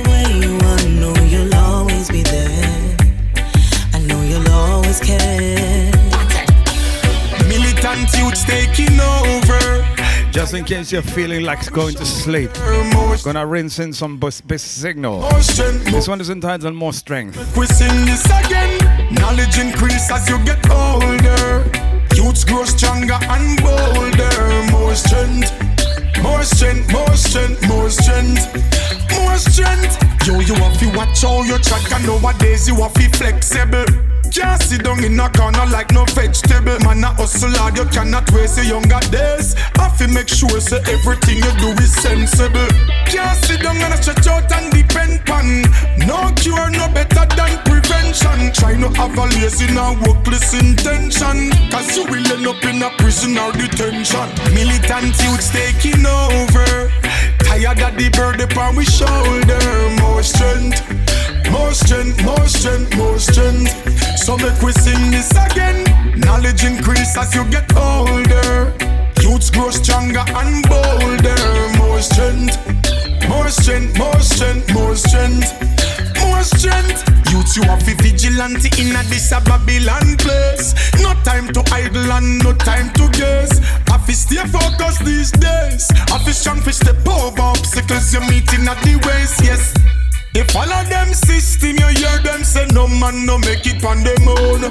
[0.42, 2.96] You are, I know you'll always be there.
[3.94, 5.92] I know you'll always care.
[7.46, 9.86] Militant youths taking over.
[10.32, 12.54] Just in case you're feeling like going to sleep,
[13.26, 15.28] gonna rinse in some bus, bus signal.
[15.92, 17.58] This one is entitled More Strength.
[17.58, 19.14] We sing this again.
[19.14, 21.97] Knowledge increase as you get older.
[22.18, 24.72] Youths grow stronger and bolder.
[24.72, 25.54] More strength,
[26.24, 28.44] more strength, more strength, more strength,
[29.12, 30.26] more strength.
[30.26, 34.07] Yo, you have to watch how you track, and nowadays you have to flexible.
[34.32, 36.80] Can't sit down in a corner like no vegetable.
[36.86, 39.54] Man, a hustle hard, you cannot waste your younger days.
[39.78, 42.68] Have to make sure so everything you do is sensible.
[43.06, 45.64] Can't sit down and stretch out and depend on.
[46.06, 48.52] No cure, no better than prevention.
[48.54, 51.52] Try not have a lazy and workless intention.
[51.72, 54.28] Cause you will end up in a prison or detention.
[54.54, 56.92] Militant youths taking over.
[57.40, 59.60] Tired of the burden upon we shoulder.
[60.02, 60.84] More strength,
[61.52, 64.07] more strength, more strength, more strength.
[64.28, 65.86] So make we sing this again.
[66.20, 68.74] Knowledge increase as you get older.
[69.22, 71.40] Youths grow stronger and bolder.
[71.78, 72.60] More strength,
[73.30, 75.48] more strength, more strength, more strength,
[76.20, 77.08] more strength.
[77.32, 80.76] Youths, you have be vigilante in a this a Babylon place.
[81.00, 83.60] No time to idle and no time to guess.
[83.88, 85.88] Have to stay focused these days.
[86.12, 89.40] Have to strong fish step over obstacles you're meeting at the ways.
[89.42, 89.97] Yes.
[90.34, 94.04] If all of them system, you hear them say no man no make it on
[94.04, 94.62] them own.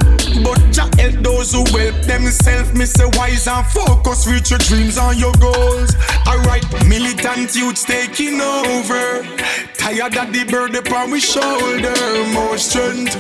[0.45, 2.73] But Jah help those who help themselves.
[2.75, 5.95] Me say wise and focus, reach your dreams and your goals.
[6.27, 9.23] Alright, militant youths taking over.
[9.75, 11.95] Tired of the burden upon we shoulder.
[12.33, 13.15] More strength,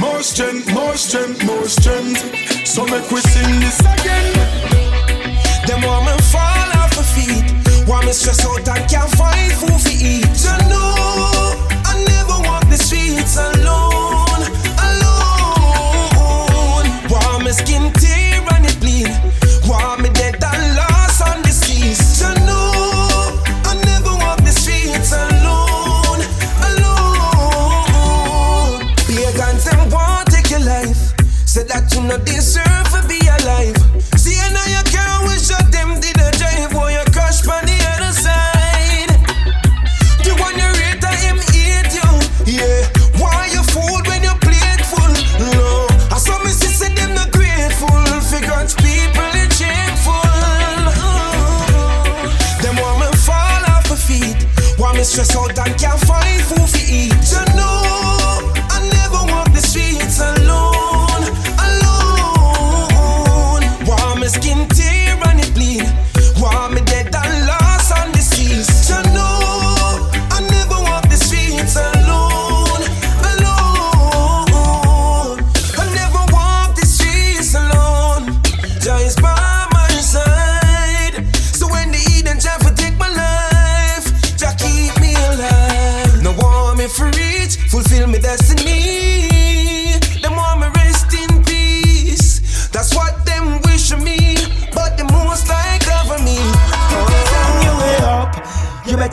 [0.00, 2.66] more strength, more strength, more strength.
[2.66, 4.32] So make we sing this again.
[5.66, 7.88] Them me fall off my feet.
[7.88, 10.34] Want me stress out and can't find food to eat.
[10.36, 10.84] So no,
[12.80, 13.89] streets alone,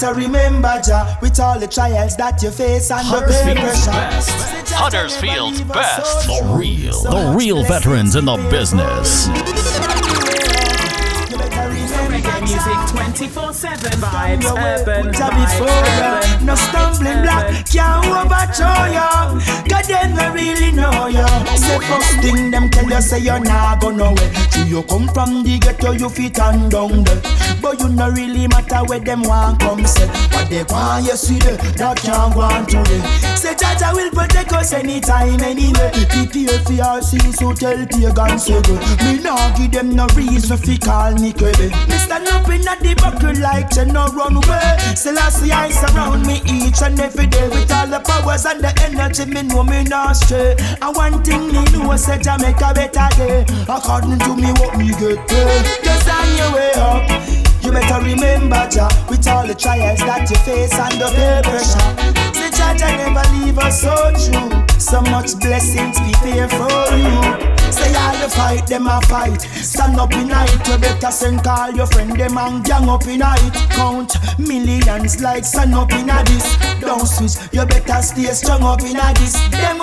[0.07, 3.85] You better remember, Jah, with all the trials that you face and the peer Huddersfield's
[3.85, 3.91] pressure.
[3.91, 4.73] best.
[4.73, 6.27] Huddersfield's best.
[6.27, 9.27] The real, the real veterans in the business.
[14.35, 16.43] 24-7 vibes, urban Put her vibes, before ya.
[16.43, 19.33] No stumbling block can't overthrow ya.
[19.67, 21.25] God them no really know ya.
[21.55, 24.33] Say first thing them tell you say you nah go nowhere.
[24.51, 27.21] So you come from the ghetto you fit and down there.
[27.61, 30.07] But you no really matter where them want come say.
[30.31, 33.01] What they want you see there, that can't go on today.
[33.35, 35.91] Say Jaja will protect us anytime anyway.
[36.09, 38.75] Prepare for your sins so tell pagans say go.
[39.03, 41.71] Me nah give them no reason fi call me crebe.
[41.87, 44.77] Me stand up in the buckle like no run away.
[44.97, 49.25] Selassie I surround me each and every day with all the powers and the energy.
[49.29, 50.57] Me know me not stray.
[50.81, 53.45] And one thing me know say Jamaica a better day.
[53.69, 55.63] According to me what me get paid.
[55.85, 57.05] Just on your way up.
[57.61, 61.85] You better remember Jah with all the trials that you face and the peer pressure.
[62.33, 64.49] Say Jah Jah never leave us so true.
[64.79, 67.56] So much blessings prepare for you.
[67.87, 69.41] Say all the fight them a fight.
[69.41, 70.51] Stand up in night.
[70.67, 73.53] You better send call your friend them and gang up in night.
[73.69, 76.76] Count millions like sun up in a this.
[76.79, 77.35] Don't switch.
[77.51, 79.33] You better stay strong up in a this.
[79.49, 79.79] Them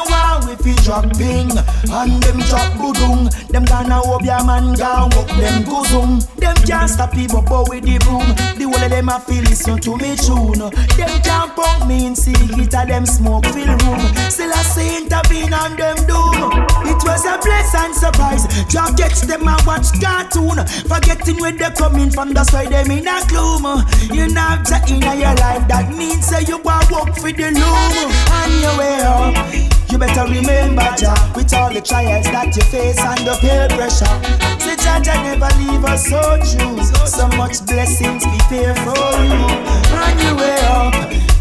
[0.47, 3.31] we fi drop ping and them drop budung.
[3.49, 6.23] Them gonna hope your man gone walk them guzum.
[6.37, 8.27] Them can't stop people but with the boom.
[8.59, 10.71] The whole of them a feel listen to me tune.
[10.97, 14.01] Them can't punk me in secret them smoke fill room.
[14.31, 16.51] Still I say intervene on them doom.
[16.87, 18.47] It was a pleasant surprise.
[18.69, 20.65] Jah gets them a watch cartoon.
[20.87, 23.65] Forgetting where they coming from, that's why them in a gloom.
[24.13, 28.11] You know in your life, that means say you go work for the loom.
[28.33, 29.75] On your way up.
[29.95, 34.11] You better remember Jah with all the trials that you face and the peer pressure.
[34.59, 36.83] Say Jah Jah never leave us so true.
[37.07, 39.47] So much blessings prepare for you.
[39.95, 40.95] On your way up,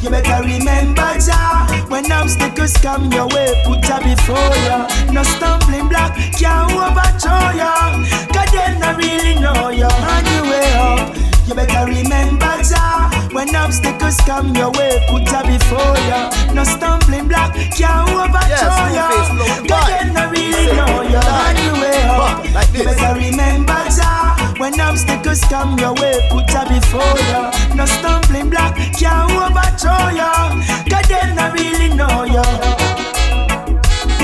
[0.03, 5.13] you better remember Jah when obstacles come your way, put Jah before you.
[5.13, 7.73] No stumbling block can't overthrow you.
[8.37, 9.89] God them not really know you.
[9.89, 11.22] On your way up.
[11.45, 17.27] You better remember Jah When obstacles come your way Put Jah before you No stumbling
[17.27, 21.03] block Can't overthrow you God not really know oh.
[21.03, 27.19] you On your You better remember Jah When obstacles come your way Put Jah before
[27.27, 30.31] you No stumbling block Can't overthrow you
[30.89, 32.43] God not really know you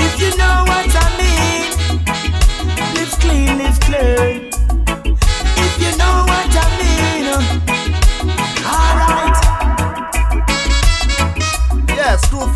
[0.00, 1.68] If you know what I mean
[2.94, 4.49] Live clean, live clean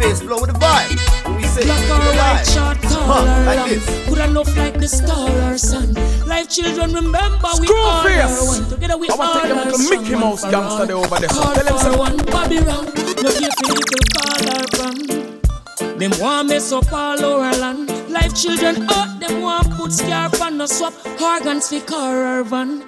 [0.05, 1.25] Yeah, Screwface flow with the vibe.
[1.25, 2.55] When we say Black with or the white, vibe.
[2.55, 3.69] short, tall Huh, or like long.
[3.69, 3.85] this.
[4.09, 5.95] Good enough like the star or sun.
[6.27, 8.25] Life children, remember we all Screwface.
[8.29, 8.69] are one.
[8.71, 10.03] Together we I want all to take them are to strong.
[10.03, 10.87] Mickey one Mouse for gangster all.
[10.87, 11.29] they over there.
[11.31, 12.85] So Call tell them for some- one Bobby wrong.
[13.25, 15.99] No care for little call or from.
[15.99, 17.89] Them want mess up all our land.
[18.11, 22.85] Life children out, them want put scarf on no swap organs for car or van.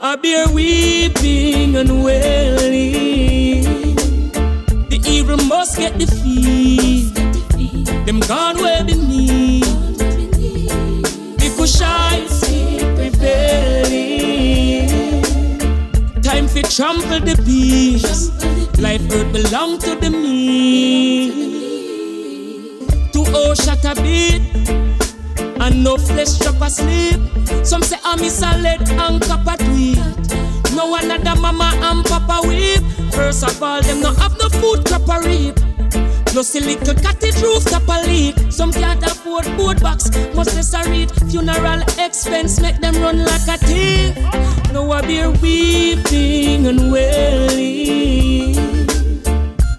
[0.00, 3.57] I bear weeping and wailing.
[4.98, 7.14] The evil must get defeat.
[8.04, 9.98] Them gone way beneath.
[11.38, 14.88] The Kushites keep rebelling.
[16.22, 18.32] Time for trample the beast.
[18.80, 21.32] Life earth belong to the meek.
[23.12, 24.42] To all shut a beat.
[25.60, 27.20] And no flesh drop asleep.
[27.64, 29.98] Some say ah, I'm a lead and copper tweet.
[30.74, 32.82] No another mama and papa weep.
[33.12, 35.56] First of all, them no have no food a reap.
[36.26, 38.36] Plus a little cottage roof top a leak.
[38.50, 44.14] Some can't afford board box, must necessary funeral expense make them run like a thief.
[44.72, 48.54] No I bear weeping and wailing.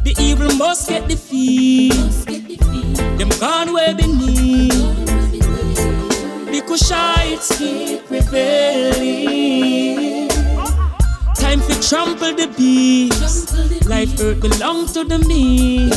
[0.03, 1.93] The evil must get defeat.
[3.17, 4.88] Them gone way beneath.
[6.60, 6.66] The
[7.57, 9.47] keep rebelling.
[11.36, 13.88] Time for trample the beast.
[13.88, 15.93] Life earth belong to the meek.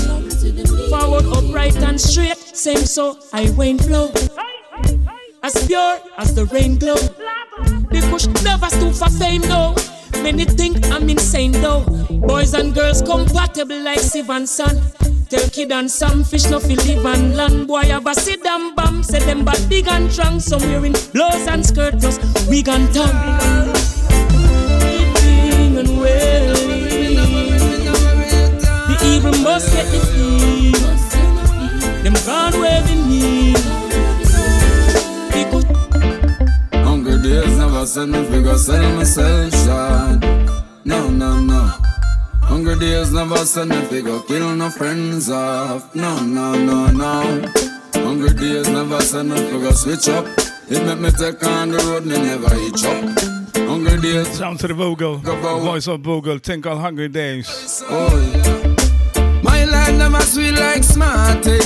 [0.88, 2.36] Forward, upright and straight.
[2.36, 4.12] Same so I won't flow.
[5.42, 6.94] As pure as the rain glow.
[6.94, 9.74] The push never stoop for fame though.
[10.22, 11.84] Many think I'm insane though.
[12.08, 14.80] Boys and girls compatible like Siv and Son.
[15.32, 17.66] Tell kid and some fish no feel live and land.
[17.66, 19.02] Boy have a sit down bam.
[19.02, 20.40] Say them bad big and strong.
[20.40, 22.18] Some wearing blouse and skirt plus
[22.50, 23.16] wig and tongue.
[25.78, 27.16] And wailing.
[28.88, 30.72] The Children must get the feel.
[32.02, 33.56] Them gone where they need.
[36.84, 40.20] Hungry days never send me figure sell myself short.
[40.84, 41.72] No, no, no.
[42.52, 45.94] Hungry days never send me figure kill no friends off.
[45.94, 47.50] No, no, no, no.
[47.94, 50.26] Hungry days never send me figure switch up.
[50.68, 53.66] It make me take on the road, me never hitch up.
[53.66, 54.28] Hungry days.
[54.36, 55.16] Sound to the Bogle.
[55.16, 56.36] Voice of Bogle.
[56.36, 57.82] Think all hungry days.
[57.88, 59.40] Oh, yeah.
[59.42, 61.58] My life never sweet like Smarty.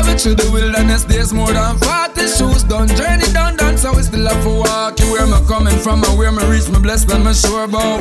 [0.00, 2.88] Travel through the wilderness there's more than 40 shoes done.
[2.88, 4.98] Journey done, done, so we still have to walk.
[5.00, 8.00] You where me coming from and where me reach, me blessed and me sure about.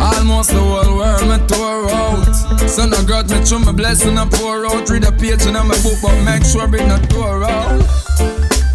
[0.00, 2.32] Almost the whole world me tore out.
[2.68, 4.88] Son of God, me through my blessing and pour out.
[4.88, 7.82] Read a page in my book, but make sure it not tore out.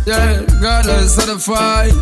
[0.05, 1.93] Yeah, God is certified.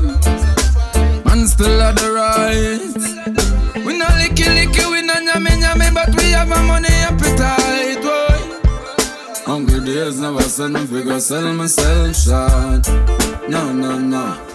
[1.25, 3.85] Man still at the right.
[3.85, 8.10] We not licky licky, we not nyame nyame, but we have a money appetite.
[9.51, 9.57] Boy.
[9.57, 12.87] Hungry days never send me figure sell myself short.
[13.49, 14.47] No, no, no.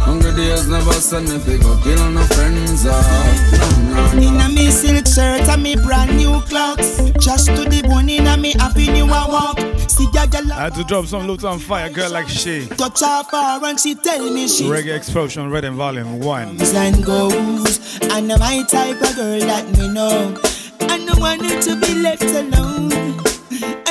[0.00, 3.52] Hungry days never send me figure kill no friends off.
[3.52, 4.20] No, no, no.
[4.20, 7.00] Inna me silk shirt and me brand new clocks.
[7.20, 9.58] Just to the bone inna me happy new a walk.
[9.88, 12.66] See ya girl I had to drop some loot on fire, girl like she.
[12.66, 16.58] touch her bar and she tell me she Reggae Explosion, Red and Volume 1.
[16.58, 18.00] comes and goes.
[18.10, 20.34] And my type of girl that me know.
[20.80, 23.11] I don't want her to be left alone.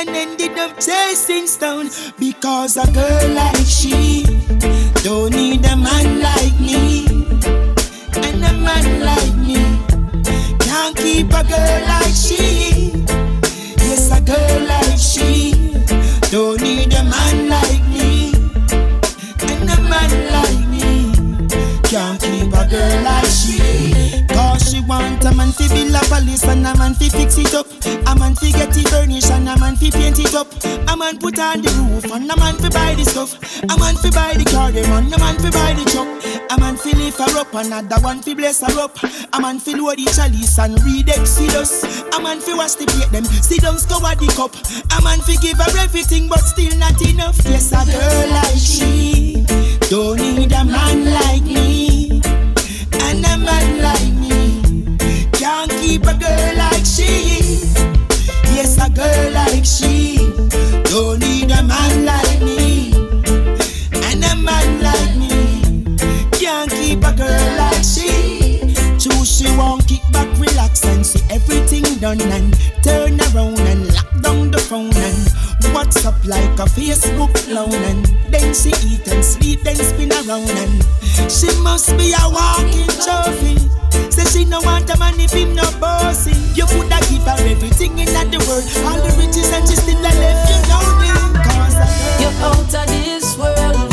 [0.04, 1.88] And ended up chasing stone
[2.18, 4.24] because a girl like she
[5.04, 7.06] don't need a man like me.
[8.26, 9.62] And a man like me
[10.58, 12.90] can't keep a girl like she.
[13.78, 15.52] Yes, a girl like she
[16.32, 18.34] don't need a man like me.
[19.50, 21.14] And a man like me
[21.84, 23.61] can't keep a girl like she.
[24.92, 27.66] Want a man fi build a palace and a man fi fix it up.
[28.06, 30.52] A man fi get it furnished and a man fi paint it up.
[30.86, 33.32] A man put on the roof and a man fi buy the stuff.
[33.72, 36.08] A man fi buy the car, them and a man fi buy the truck.
[36.52, 38.98] A man fi lift her up, another one fi bless her up.
[39.32, 42.04] A man fi load the chalice and read Exodus.
[42.12, 44.52] A man fi wash the plate, them sit down scour the cup.
[44.92, 47.40] A man fi give her everything, but still not enough.
[47.48, 49.40] Yes, a girl like she
[49.88, 52.20] don't need a man like me,
[53.08, 54.11] and a man like
[55.82, 57.58] keep a girl like she.
[58.54, 60.16] Yes, a girl like she
[60.84, 62.92] don't need a man like me,
[64.06, 65.96] and a man like me
[66.38, 68.60] can't keep a girl like she.
[69.02, 72.54] True, she won't kick back, relax, and see everything done, and
[72.84, 75.31] turn around and lock down the phone and
[75.72, 80.48] what's up like a Facebook clown, and then she eat and sleep, then spin around,
[80.50, 80.82] and
[81.30, 83.58] she must be a walking trophy.
[84.10, 86.32] Say she no want a man if him no bossy.
[86.54, 90.12] You coulda give her everything in the world, all the riches, and she still a
[90.20, 91.08] left you lonely.
[91.44, 91.76] Cause
[92.20, 93.92] You're out of this world.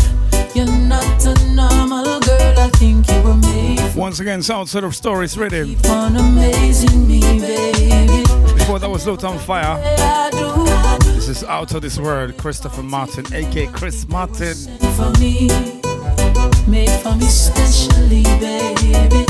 [0.56, 2.60] You're not a normal girl.
[2.60, 5.76] I think you were made Once again, Sound Set of Stories ready.
[5.76, 8.24] for amazing me, baby.
[8.56, 10.39] Before that was Luton Fyah.
[11.30, 14.56] Is Out of This World, Christopher Martin, aka Chris Martin.
[14.98, 15.48] for me,
[16.68, 19.26] made for me specially, baby.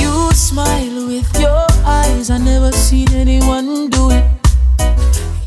[0.00, 2.30] You smile with your eyes.
[2.30, 4.24] I never seen anyone do it.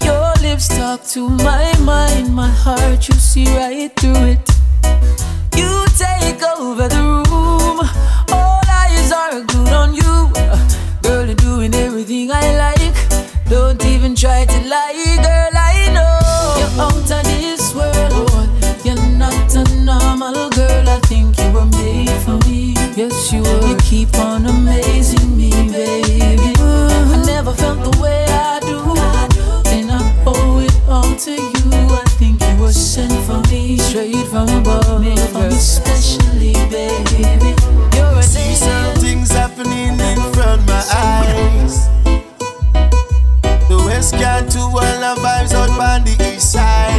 [0.04, 3.08] Your lips talk to my mind, my heart.
[3.08, 4.50] You see right through it.
[5.56, 7.80] You take over the room.
[8.34, 10.30] All eyes are good on you.
[11.04, 12.98] Girl, you're doing everything I like.
[13.50, 14.87] Don't even try to lie,
[20.22, 20.90] a normal girl.
[20.90, 22.74] I think you were made for me.
[22.96, 23.68] Yes, you were.
[23.68, 26.54] You keep on amazing me, baby.
[26.58, 28.80] I never felt the way I do.
[29.72, 31.72] And I owe it all to you.
[31.94, 35.02] I think you were sent for me, straight from above.
[35.02, 37.54] Made for me specially, baby.
[37.96, 41.88] You're a See some things happening in front my eyes.
[43.70, 46.97] The West got two all the vibes out on the east side.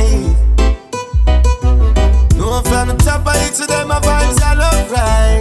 [2.59, 5.41] No from the top of it to them, my vibes are alright.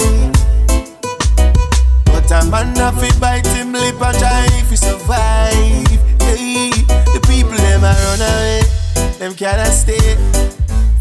[2.05, 5.87] But a man have to bite him lip and try if he survive.
[6.21, 6.69] Hey,
[7.09, 8.61] the people them a run away,
[9.17, 10.13] them cannot stay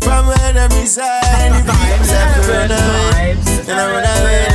[0.01, 1.53] from where them reside.
[1.53, 3.37] The people them a run away,
[3.67, 4.49] them a run away.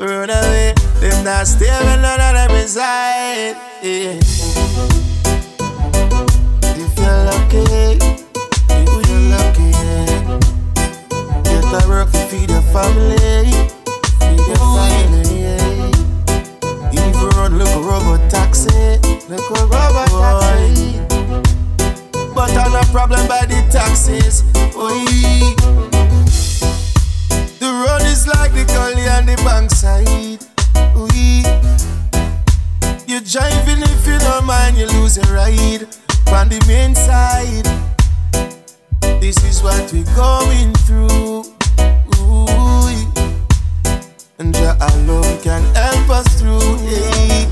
[0.00, 0.74] run away.
[1.00, 3.56] Them that stay when none of them inside.
[3.82, 4.18] Yeah.
[6.72, 7.64] If you're lucky,
[8.70, 9.70] if you're lucky,
[11.44, 13.52] get to work to feed your family,
[14.20, 15.40] feed your family.
[15.42, 15.90] Yeah.
[16.92, 18.98] If you run, look a robot taxi,
[19.28, 20.90] look a robot taxi.
[20.96, 22.34] Boy.
[22.34, 24.44] But I'm not problem by the taxis.
[24.76, 26.09] Oi.
[28.10, 30.42] Is like the gully on the bankside.
[30.98, 31.44] Oi.
[33.06, 35.86] You're driving if you don't mind, you lose a ride.
[36.34, 37.68] On the main side.
[39.20, 41.44] This is what we're going through.
[42.18, 42.88] Ooh,
[44.40, 46.78] and your alone can help us through.
[46.82, 47.46] Yeah.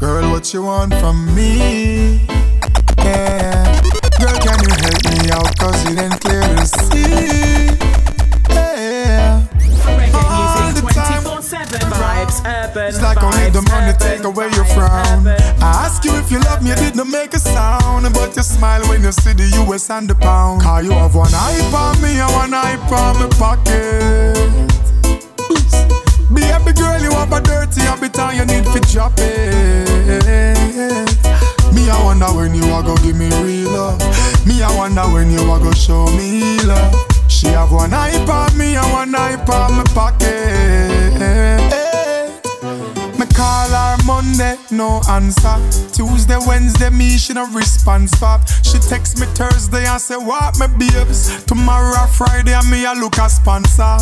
[0.00, 2.20] Girl, what you want from me?
[2.98, 3.80] Yeah.
[4.18, 5.58] Girl, can you help me out?
[5.58, 7.55] Cause it ain't clear to see.
[12.48, 15.26] It's like I only the money take away your frown.
[15.26, 18.06] I ask you if you love me, you did not make a sound.
[18.14, 20.62] But you smile when you see the US and the pound.
[20.62, 24.36] Cause you have one eye on me and one eye on my pocket.
[26.30, 30.26] Baby girl, you have a dirty habit and you need to drop it.
[31.74, 34.00] Me, I wonder when you are gonna give me real love.
[34.46, 36.94] Me, I wonder when you are gonna show me love.
[37.28, 41.65] She have one eye on me and one eye on my pocket.
[43.36, 45.56] Call her Monday, no answer.
[45.92, 48.48] Tuesday, Wednesday, me she no response pop.
[48.62, 51.44] She text me Thursday and say what me babes.
[51.44, 53.98] Tomorrow Friday and me I look a sponsor.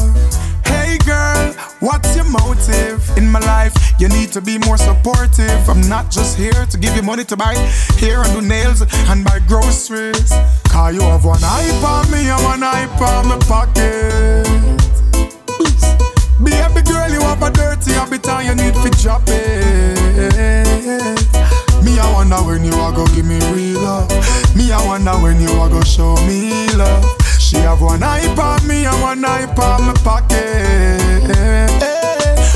[0.65, 3.74] Hey girl, what's your motive in my life?
[3.98, 5.69] You need to be more supportive.
[5.69, 7.55] I'm not just here to give you money to buy
[7.98, 10.32] hair and do nails and buy groceries.
[10.69, 14.84] Cause you have one eye on me and one eye on my pocket.
[16.43, 20.24] Baby girl, you have a dirty habit and you need to drop it.
[21.85, 24.11] Me, I wonder when you are gonna give me real love.
[24.56, 27.05] Me, I wonder when you are gonna show me love.
[27.39, 31.93] She have one eye on me and one eye on my pocket.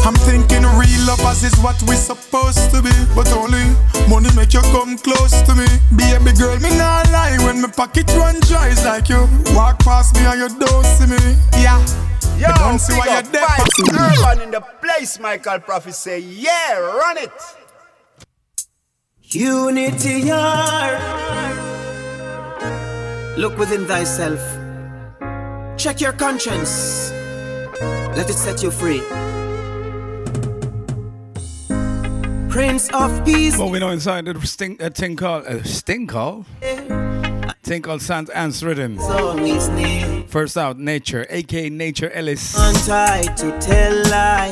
[0.07, 3.65] I'm thinking real lovers is what we supposed to be, but only
[4.09, 5.67] money make you come close to me.
[5.97, 8.69] Be a Baby girl, me not lie when my pocket run dry.
[8.69, 11.37] It's like you walk past me and you don't see me.
[11.55, 11.79] Yeah.
[12.39, 13.47] Yo, I don't see big why up you're there.
[13.47, 17.33] vibes, urban in the place, Michael Prophet say, yeah, run it.
[19.23, 21.01] Unity yard.
[23.37, 24.41] Look within thyself.
[25.79, 27.11] Check your conscience.
[28.17, 29.03] Let it set you free.
[32.59, 33.57] Prince of Peace.
[33.57, 36.09] Well, we know inside the sting, uh, thing called uh, sting.
[37.63, 38.99] Thing called Ants Rhythm.
[40.27, 42.57] First out, Nature, aka Nature Ellis.
[42.59, 44.51] untied to tell lie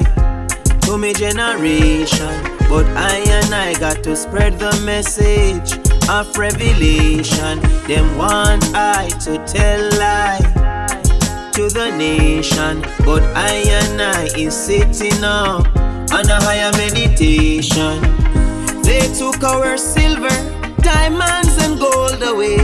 [0.82, 2.30] to me generation.
[2.68, 5.76] But I and I got to spread the message
[6.08, 7.58] of revelation.
[7.88, 10.38] Them want I to tell lie
[11.54, 12.82] to the nation.
[13.04, 15.76] But I and I is sitting up
[16.16, 18.01] on a higher meditation.
[18.82, 20.36] They took our silver,
[20.80, 22.56] diamonds, and gold away.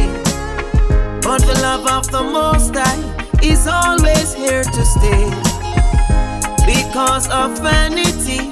[1.20, 3.04] But the love of the Most High
[3.42, 5.28] is always here to stay.
[6.64, 8.48] Because of vanity,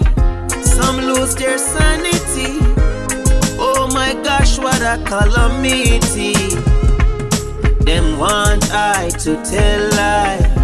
[0.62, 2.60] some lose their sanity.
[3.58, 6.34] Oh my gosh, what a calamity.
[7.86, 10.59] Them want I to tell lie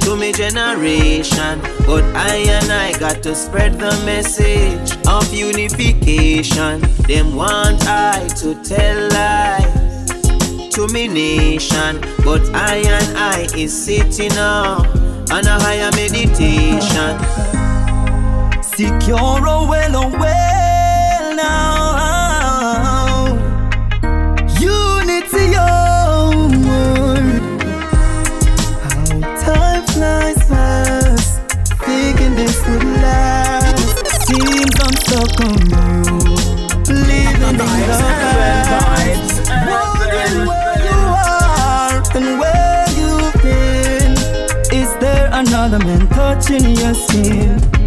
[0.00, 1.60] to me generation.
[1.86, 6.80] But I and I got to spread the message of unification.
[7.08, 12.00] Them want I to tell lie to me nation.
[12.24, 14.86] But I and I is sitting up
[15.30, 17.12] on a higher meditation.
[18.62, 21.79] Secure, oh well, oh well now.
[33.10, 33.96] Last.
[34.26, 37.56] Seems I'm stuck on you, living in
[38.70, 39.50] past.
[39.70, 41.00] Wondering where you
[41.34, 44.12] are and where you've been.
[44.80, 47.79] Is there another man touching your skin?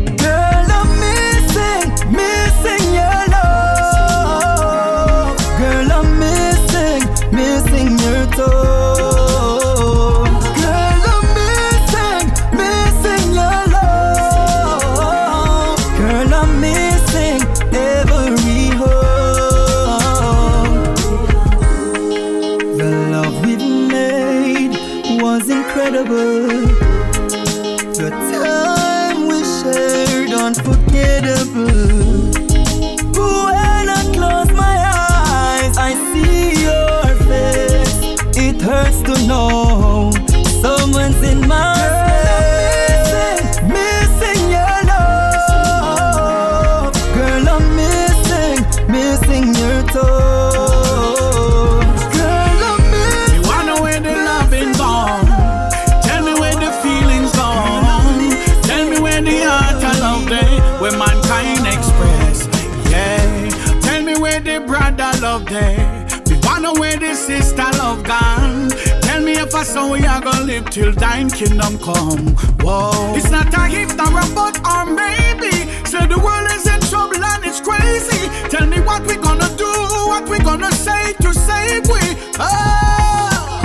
[70.54, 72.36] Live till thine kingdom come.
[72.62, 73.16] Whoa.
[73.16, 75.54] It's not a if nor a but or maybe.
[75.92, 78.24] Say the world is in trouble and it's crazy.
[78.54, 79.72] Tell me what we gonna do,
[80.12, 82.04] what we gonna say to save we.
[82.40, 83.64] Oh,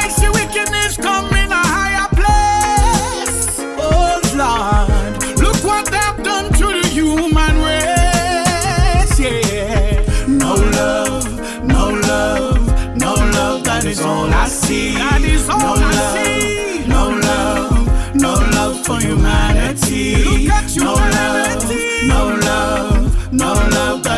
[0.00, 3.60] I see wickedness a higher place.
[3.88, 9.14] Oh Lord, look what they've done to the human race.
[9.20, 11.26] Yeah, no love,
[11.74, 13.64] no love, no love.
[13.64, 15.15] That is all I see.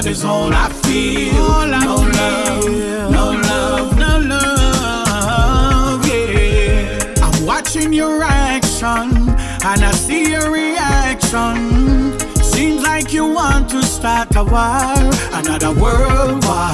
[0.08, 1.34] Is all I feel.
[1.66, 6.06] no love, no love, no love.
[6.06, 9.28] Yeah, I'm watching your action
[9.70, 12.18] and I see your reaction.
[12.42, 14.96] Seems like you want to start a war,
[15.40, 16.72] another world war.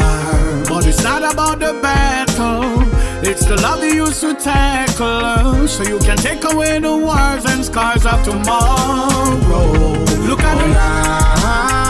[0.68, 2.82] But it's not about the battle,
[3.28, 5.66] it's the love you used to tackle.
[5.66, 10.04] So you can take away the wars and scars of tomorrow.
[10.28, 11.83] Look at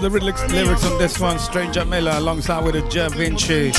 [0.00, 1.38] Love the lyrics, lyrics on this one.
[1.38, 3.70] Stranger Miller alongside with the Jah Vinci.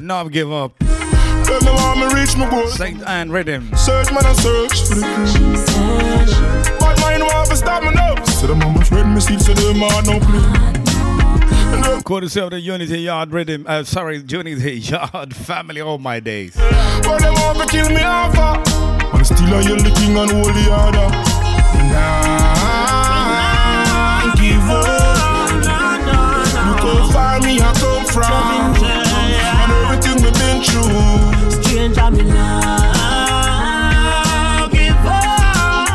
[0.00, 0.72] Not give up.
[0.78, 2.66] Tell me me reach my goal.
[2.68, 3.70] Saint Anne Rhythm.
[3.76, 5.02] Search man and search for the
[5.36, 6.78] clue.
[6.80, 8.14] But mine want to stop me now.
[8.24, 12.02] So them my friend me see so them are no clue.
[12.04, 13.66] Courtesy of the Unity Yard Rhythm.
[13.68, 15.82] Uh, sorry, Unity Yard family.
[15.82, 16.56] All my days.
[16.56, 19.12] But they want to kill me uh.
[19.12, 21.08] And still I yell the king and hold the order.
[21.92, 22.85] Nah,
[27.16, 28.76] far me I come from.
[28.84, 31.60] And everything we been through.
[31.62, 33.48] Stranger, me now
[34.68, 35.88] give up.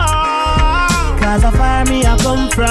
[1.21, 2.67] Cause of far me I come from.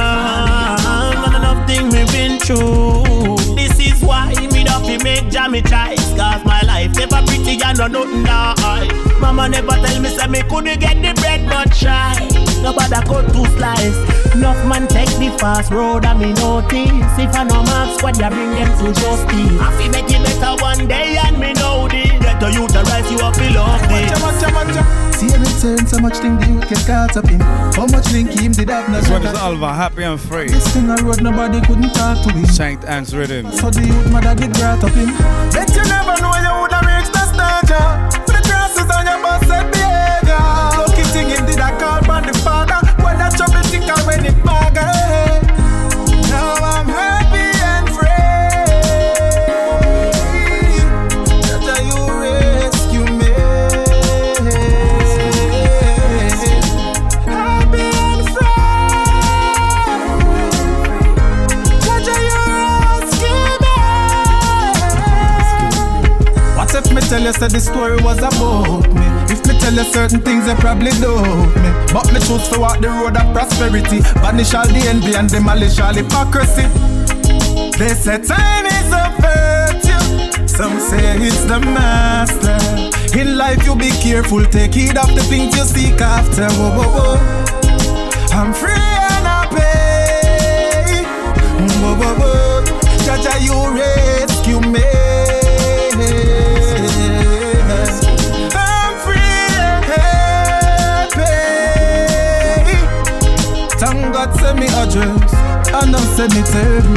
[1.25, 3.39] And enough thing me been through.
[3.55, 6.11] This is why me not fi make jammy choice.
[6.19, 6.43] Cause
[6.91, 9.21] life never pretty and no nothing nice.
[9.21, 12.15] Mama never tell me say me couldn't get the bread not try.
[12.63, 14.35] Nobody cut two slice.
[14.35, 17.19] Enough man take the fast road and me notice.
[17.19, 19.61] If I no mark squad, ya bring them to justice.
[19.61, 21.53] I fi make it better one day and me
[22.41, 25.17] the youth to rise, you up feel love this.
[25.21, 27.41] See every turn, so much thing the youth get caught up in.
[27.41, 30.49] How much link him did have no This one is Alva, happy and free.
[30.49, 32.47] This thing I road, nobody couldn't talk to him.
[32.47, 33.53] Saint Anne's Rhythm.
[33.53, 35.13] So the youth mother get brought up in.
[35.53, 37.89] Bet you never know you woulda reached the stature.
[38.25, 40.41] For the crosses on your bus and behavior.
[40.81, 42.81] Lucky thing him did a call from the father.
[43.05, 45.50] When that trouble think I when it bag eh?
[67.31, 69.07] You said the story was about me?
[69.31, 71.71] If me tell you certain things, you probably doubt me.
[71.93, 74.01] But me choose to walk the road of prosperity.
[74.19, 76.67] Banish all the envy and demolish all hypocrisy.
[77.79, 80.49] They say time is a virtue.
[80.49, 82.59] Some say it's the master.
[83.17, 84.45] In life, you be careful.
[84.47, 86.49] Take heed of the things you seek after.
[86.59, 87.17] Whoa, whoa, whoa.
[88.35, 89.71] I'm free and happy.
[91.63, 92.65] Mm, whoa, whoa, whoa.
[93.07, 94.00] Jaja, you rescue
[105.91, 106.97] now send me table.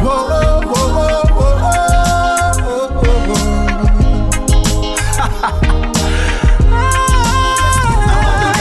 [0.00, 1.54] Whoa, whoa, whoa, whoa,
[2.62, 3.58] whoa, whoa,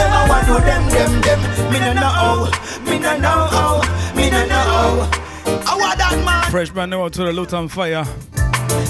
[0.09, 1.41] I want to them, them, them.
[1.71, 2.49] Me no know
[2.89, 3.81] me no know
[4.15, 5.09] me no know.
[5.45, 6.51] I want that man.
[6.51, 8.05] Freshman now to the Luton Fyah.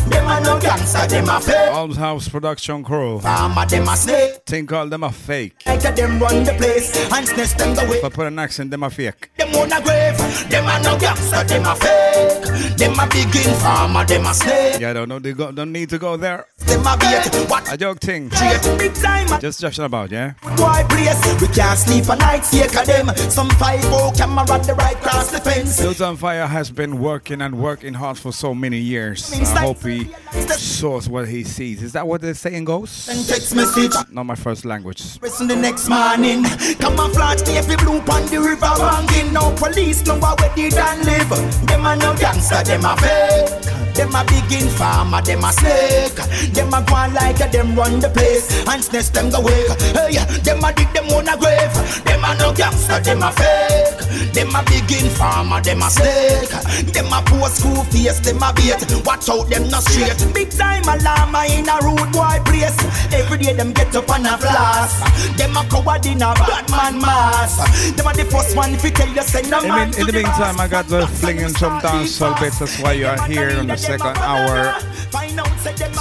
[0.10, 1.72] Them a no gangster, them a fake.
[1.72, 3.20] Alms House production crew.
[3.20, 4.42] Farmer, them a snake.
[4.46, 5.64] Think all them a fake.
[5.66, 7.98] Like them run the place and snatch them the way.
[7.98, 9.32] If I put an accent, them a fake.
[9.38, 10.18] Them on a grave,
[10.50, 12.78] them a no gangster, them a fake.
[12.78, 13.54] Them a begin.
[13.60, 14.80] farmer, them a snake.
[14.80, 16.46] Yeah, don't know they go, don't need to go there.
[16.68, 17.72] Them a beat, what?
[17.72, 18.30] A joke thing.
[18.78, 19.28] Big time.
[19.40, 20.34] Just joshing about, yeah.
[20.56, 23.16] Boy place, we can't sleep a night, of them.
[23.30, 25.82] Some five oh camera the right cross the fence.
[25.82, 29.32] Luton Fyah has been working and working hard for so many years.
[29.34, 30.10] I hope he
[30.58, 31.82] shows what he sees.
[31.82, 33.06] Is that what the saying goes?
[33.28, 33.94] Text message.
[34.12, 35.22] Not my first language.
[35.22, 36.44] Listen the next morning.
[36.80, 39.34] Camouflage navy blue on the river banking.
[39.34, 41.30] No police know where did and live.
[41.68, 43.94] Them a no gangster, them a fake.
[43.96, 46.18] Them a begin farmer, them a snake.
[46.58, 48.50] Them a go on like a them run the place.
[48.66, 49.70] And snakes them go wake.
[49.94, 51.70] Hey, them a dig them own a grave.
[52.02, 54.34] Them a no gangster, them a fake.
[54.34, 56.50] Them a begin farmer, them a snake.
[56.94, 58.82] Them a post school face, them a bait.
[59.06, 60.18] Watch out, them not straight.
[60.34, 62.78] Big time alarm in a rude boy place.
[63.14, 64.98] Every day them get up and a floss.
[65.38, 67.62] Them a coward in a Batman mask.
[67.96, 70.06] Them a the first one if you tell you send a In, man in, in
[70.08, 72.58] the meantime, I got the flinging some dancehall bits.
[72.58, 74.74] That's why you are here on the second hour.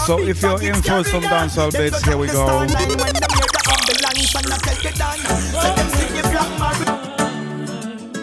[0.06, 2.46] So if you're in for some dancehall bits, here we go.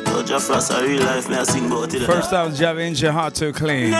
[0.07, 2.03] Yo, Jeff Ross, a real life, me I sing about it.
[2.03, 3.91] First time Javin, your heart too clean.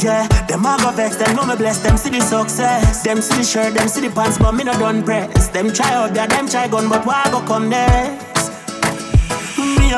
[0.00, 3.02] Yeah, them a go vex, them know me bless, them see the success.
[3.02, 5.48] Them see the shirt, them see the pants, but me no done press.
[5.48, 8.27] Them try out there, them try gun, but why go come next?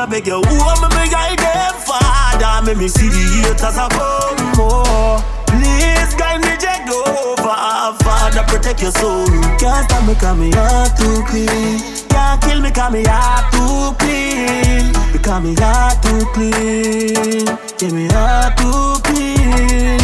[0.01, 2.65] A beg you, who am me guide them father?
[2.65, 5.21] Me me see the haters a come more.
[5.45, 6.57] Please guide me
[6.89, 9.27] over, father protect your soul.
[9.59, 11.77] Can't stop me 'cause me heart too clean.
[12.09, 14.91] Can't kill me 'cause me heart too clean.
[15.13, 17.45] Because me heart too clean.
[17.77, 20.01] Yeah, me heart too clean.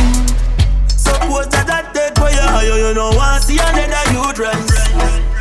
[0.96, 5.37] Suppose that I take for you, you, you know want see another youth rise.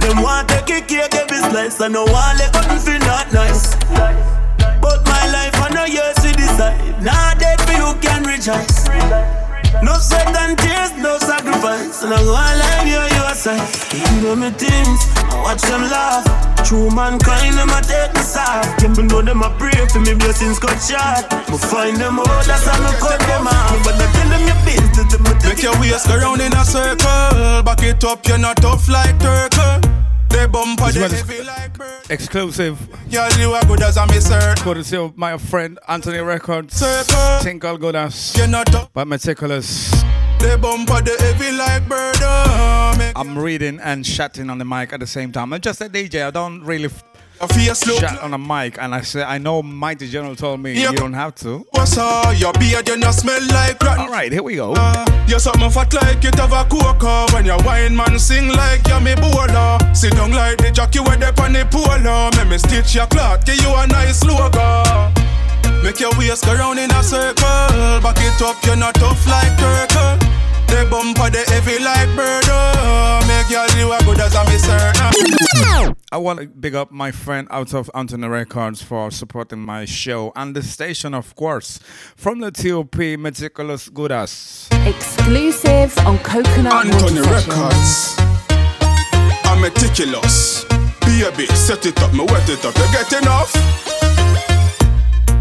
[0.00, 3.76] Them want take a cake every slice, I know want let nothing feel not nice.
[4.80, 7.02] But my life I know yours to decide.
[7.02, 8.88] Now dead for you can rejoice.
[9.82, 12.02] No sweat and tears, no sacrifice.
[12.02, 13.62] And I'm gonna you your side.
[13.94, 15.00] You know me things,
[15.30, 16.26] I watch them laugh.
[16.66, 18.80] True mankind, them a take me soft.
[18.80, 21.24] Them know them a pray for me blessings cut short.
[21.48, 23.78] Me find them out, that's how me cut them off.
[23.84, 26.64] But I tell them your business, them a Make your waist go round in a
[26.64, 27.62] circle.
[27.62, 29.97] Back it up, you're not tough like turtle.
[30.28, 32.10] They bumper, This they heavy like bird.
[32.10, 32.78] exclusive.
[33.10, 34.54] Girl, you are good as a misser.
[34.58, 36.74] Courtesy of my friend Anthony Records.
[36.76, 37.40] Circle.
[37.40, 38.36] Tinkle good as.
[38.36, 38.90] You're not.
[38.92, 39.90] But meticulous.
[40.38, 42.16] They bumper, they heavy like bird.
[42.20, 45.52] Oh, I'm reading and chatting on the mic at the same time.
[45.52, 46.24] I'm just a DJ.
[46.26, 47.02] I don't really f-
[47.40, 48.78] your face look chat on the mic.
[48.80, 51.66] And I say, I know Mighty General told me you don't have to.
[51.70, 52.38] What's up?
[52.38, 54.04] Your beard, you not smell like rotten.
[54.04, 54.74] All right, here we go.
[54.76, 58.86] Uh, you're something fat like it have a coca When your wine man sing like
[58.88, 62.56] you me bowler Sit down like the jockey where they on the polo Make me
[62.56, 65.12] stitch your cloth, give you a nice logo
[65.84, 69.52] Make your waist go round in a circle Back it up, you're not tough like
[69.58, 70.16] turtle
[70.68, 73.24] The bumper, the heavy like bird oh.
[73.26, 77.46] Make your you a good as a misser I want to big up my friend
[77.50, 81.78] out of Anthony Records for supporting my show and the station, of course,
[82.16, 84.68] from the TOP Meticulous Goodas.
[84.86, 88.16] Exclusive on Coconut Anthony Records
[89.44, 90.64] I'm meticulous
[91.00, 93.54] Baby, set it up, me wet it up You get enough?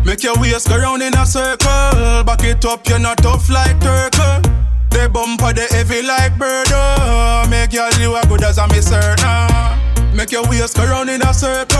[0.06, 3.80] Make your waist go round in a circle Back it up, you're not tough like
[3.80, 4.57] turtle
[4.98, 7.46] The bumper, the heavy like bird oh.
[7.52, 9.78] Make your you a good as a misser nah.
[10.12, 11.78] Make your waist go round in a circle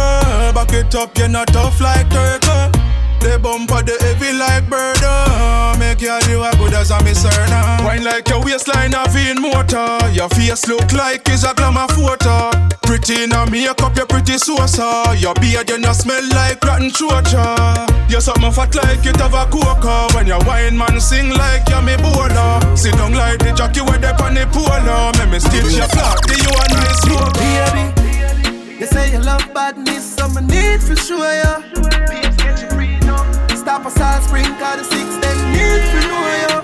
[0.54, 2.77] Back it up, you're not tough like turtle
[3.20, 5.76] The bumper, the heavy like bird oh.
[5.80, 7.84] Make your do a good as a misser nah.
[7.84, 10.00] Wine like your waistline a vein motor.
[10.12, 12.52] Your face look like it's a glamour photo.
[12.88, 17.84] Pretty in a makeup, you're pretty sosa Your beard, you not smell like rotten chocha
[18.10, 20.08] You're something fat like it have a coca.
[20.16, 22.78] When your wine man sing like you're me bowler.
[22.78, 26.24] Sit down like the jockey where they on the polo Make me stitch your clock,
[26.28, 27.34] give you a nice look.
[27.36, 32.97] Baby, you say you love badness, so me need for sure ya.
[33.78, 36.62] Stop a salt spring, cause the six them need for know ya.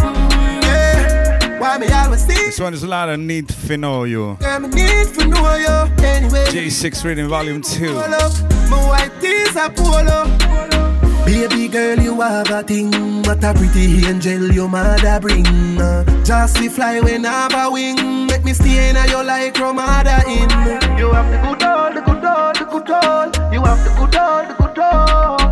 [0.00, 4.04] Mm, yeah, why me always see This one is a lot of need to know
[4.04, 4.38] you.
[4.40, 5.90] Girl, me need for know ya.
[5.98, 7.92] Anyway, J6 Reading Volume 2.
[7.92, 10.24] my white tees a polo.
[11.26, 12.90] Baby girl, you have a thing.
[13.24, 15.44] What a pretty angel your mother bring.
[16.24, 18.26] Just to fly when I have a wing.
[18.28, 20.48] Make me stay in your like your mother in.
[20.96, 23.52] You have the good all, the good all, the good all.
[23.52, 25.43] You have the good all, the good all.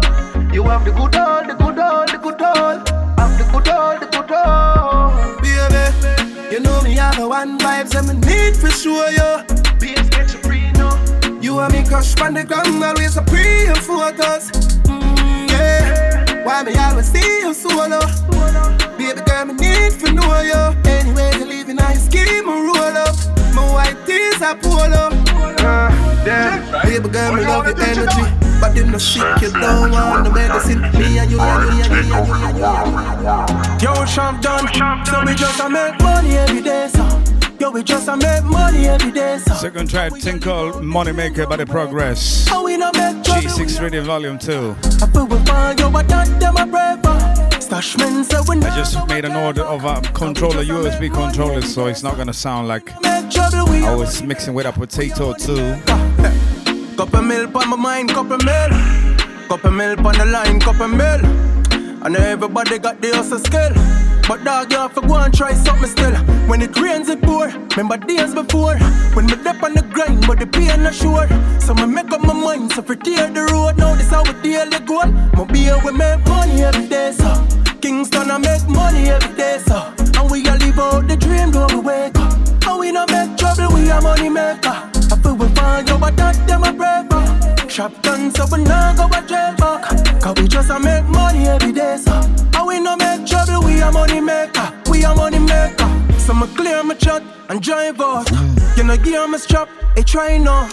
[0.53, 2.77] You have the good all, the good all, the good all.
[3.17, 5.41] Have the good all, the good all.
[5.41, 9.45] Baby, you know me I have a one vibes and me need for sure you.
[9.81, 10.93] Baby, get your free no.
[11.41, 14.51] You and me crush on the ground, always a pre and photos.
[14.85, 16.45] Mm, yeah.
[16.45, 18.01] Why me I always see you solo?
[18.99, 20.63] Baby girl, me need for know you.
[20.85, 23.17] Anyway, you in a scheme, I roll up.
[23.55, 25.09] My white tees a polo.
[25.65, 25.89] Uh,
[26.27, 26.83] yeah.
[26.85, 28.52] Baby girl, me love your energy.
[28.63, 30.83] But them no sick, you don't want the medicine.
[30.97, 33.89] Me and you, and you, and you, and you, and you.
[33.89, 34.69] Yo, champ done.
[35.05, 37.03] So we just a make money every day, so.
[37.59, 39.55] Yo, we just a make money every day, so.
[39.55, 42.47] Second track, Tinkle Moneymaker by the Progress.
[42.47, 44.77] How we no make trouble, G6 Reading Volume 2.
[45.03, 46.93] I feel we find you, but that them a pray.
[47.59, 52.05] Stashmen say we I just made an order of a controller, USB controller, so it's
[52.05, 53.67] not gonna sound like make trouble.
[53.73, 55.83] We I was mixing with a potato too.
[56.97, 58.29] Cup of milk on my mind, milk.
[59.49, 61.23] Cup of milk on the line, cup of milk.
[62.05, 63.73] And everybody got the hustle skill.
[64.29, 66.15] But dog, you have to go and try something still.
[66.49, 67.49] When it rains, it pour.
[67.49, 68.77] Remember days before.
[69.15, 71.27] When me dip on the grind, but the pain not sure.
[71.61, 73.79] So me make up my mind, so for tear the road.
[73.79, 75.07] Now this how we daily goal.
[75.07, 77.47] My beer, we make money every day, so.
[77.81, 79.93] Kingston, I make money every day, so.
[79.99, 82.39] And we all live out the dream, don't we wake up.
[82.67, 84.92] And we not make trouble, we a money maker.
[85.13, 87.69] I feel we find you, but that them a brave for.
[87.69, 89.85] Shop done, so we not go a jail back.
[90.23, 92.15] Cause we just a make money every day, so.
[92.15, 94.73] And we no make trouble, we a money maker.
[94.91, 95.72] We a money maker.
[96.23, 98.31] So me clear my chat and drive out.
[98.77, 100.71] You know, give me strap, hey try now.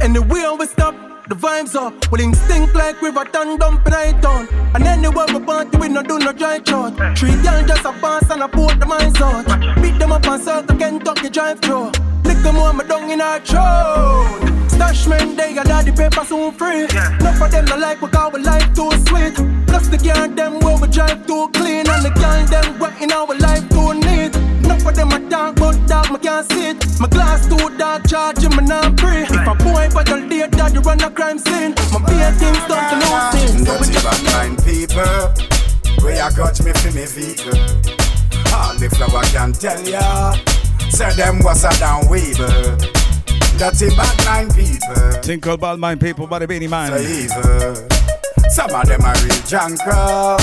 [0.00, 0.94] And the way we stop,
[1.28, 1.92] the vibes up.
[2.12, 4.46] Well, instinct like river turn dump night down.
[4.74, 6.94] And anywhere we party, we no do no dry shot.
[7.18, 9.44] Three girls just a pass and a port the minds out.
[9.82, 11.90] Beat them up and circle Kentucky drive through.
[12.22, 14.38] Lick them on me down in our throat.
[14.70, 16.84] Stashman, they got the paper soon free.
[16.84, 19.34] Enough of them no like we call we life too sweet.
[19.66, 21.88] Plus the girl them where we drive too clean.
[21.90, 24.41] And the girl them wet in our life too neat.
[24.82, 26.84] Enough of them a dark, but dark, me can't see it.
[26.98, 29.22] My glass too dark, charging me not free.
[29.22, 32.90] If a boy but a late daddy run a crime scene, my beer things done
[32.90, 33.64] to no sin.
[33.64, 37.62] So we Dirty bad mind people, where you got me for me vehicle.
[38.52, 40.32] All the flower can tell ya,
[40.90, 42.76] say them was a down weaver.
[43.58, 46.90] Dirty bad mind people, Tinkle ball mind people, body beanie man.
[46.90, 47.88] so evil.
[48.50, 50.36] Some of them are real junker,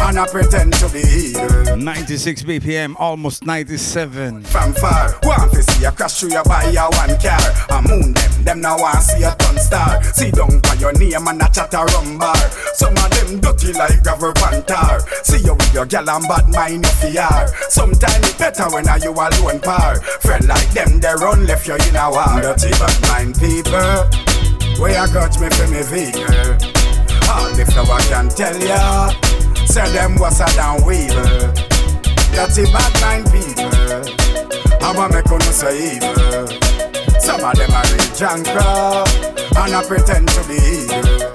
[0.00, 1.76] and I pretend to be evil.
[1.76, 4.42] 96 BPM, almost 97.
[4.44, 7.40] From far, want to see a crash through your buy a one car.
[7.70, 10.02] A moon them, them now want see a ton star.
[10.14, 12.36] See down for your name and a chat a rum bar.
[12.74, 15.00] Some of them dirty like gravel pantar.
[15.24, 17.48] See you with your gal and bad mind if you are.
[17.68, 20.00] Sometimes it better when are you alone par.
[20.20, 22.40] Friend like them, they run left you in a war.
[22.40, 24.06] Dirty bad mind people,
[24.80, 26.82] where you got me for me vehicle.
[27.28, 29.08] All the flower can tell ya,
[29.72, 31.16] say them was a down weaver.
[31.16, 33.72] Uh, a bad mind people.
[34.84, 36.46] I want make you say evil.
[37.18, 38.60] Some of them are real junker,
[39.56, 41.31] and I pretend to be evil.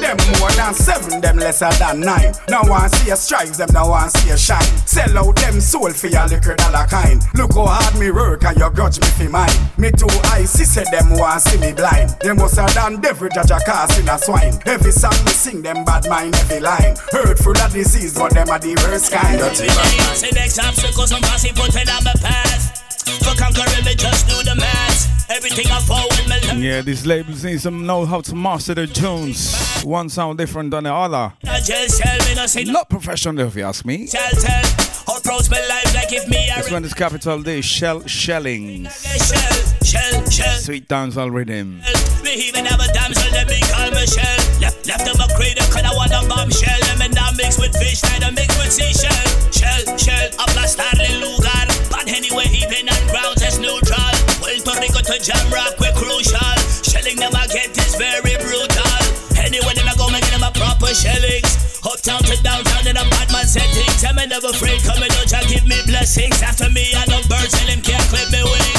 [0.00, 2.32] Them more than seven, them lesser than nine.
[2.48, 4.72] Now want see a strive, them now want see a shine.
[4.86, 7.22] Sell out them soul for your liquor dollar kind.
[7.34, 9.52] Look how hard me work and you grudge me for mine.
[9.76, 12.10] Me too icy said them want see me blind.
[12.20, 14.58] Them must have done devil judge a cast in a swine.
[14.66, 16.96] Every song me sing them bad mind every line.
[17.12, 19.38] Hurt full of disease, but them are the worst kind.
[19.38, 20.16] Dirty bad mind.
[20.16, 22.79] Say next obstacles I'm passing put it on my path.
[23.08, 25.30] For conquering me just do the math.
[25.30, 26.60] Everything I forward me learn.
[26.62, 29.54] Yeah, these labels need some know how to master the tunes.
[29.84, 31.32] One sound different than the other.
[31.44, 34.06] I just tell me no say no Not professional if you ask me.
[34.06, 35.16] tell tell.
[35.16, 38.92] Approach my life like if me a This one is capital D, Shell Shellings.
[39.02, 40.58] shell, shell, shell.
[40.58, 41.80] Sweet dancehall rhythm.
[42.22, 44.60] Me even have a damsel that me call Michelle.
[44.60, 46.80] Left, left of a cradle, cause I want a bombshell.
[46.80, 48.02] Them and mix with fish,
[48.34, 49.50] mix with seashell.
[49.50, 51.69] Shell, shell, a Lugar.
[52.10, 54.12] Anyway, even on grounds is neutral.
[54.42, 56.42] Puerto Rico to Jam Rock, we're crucial.
[56.82, 58.98] Shelling them I get is very brutal.
[59.38, 61.78] Anyway, them I go make them a proper shellings.
[61.86, 64.02] Uptown to downtown in a bad man settings.
[64.02, 66.42] I'm never afraid, coming out to give me blessings.
[66.42, 68.74] After me, I know birds and them can't clip me wing.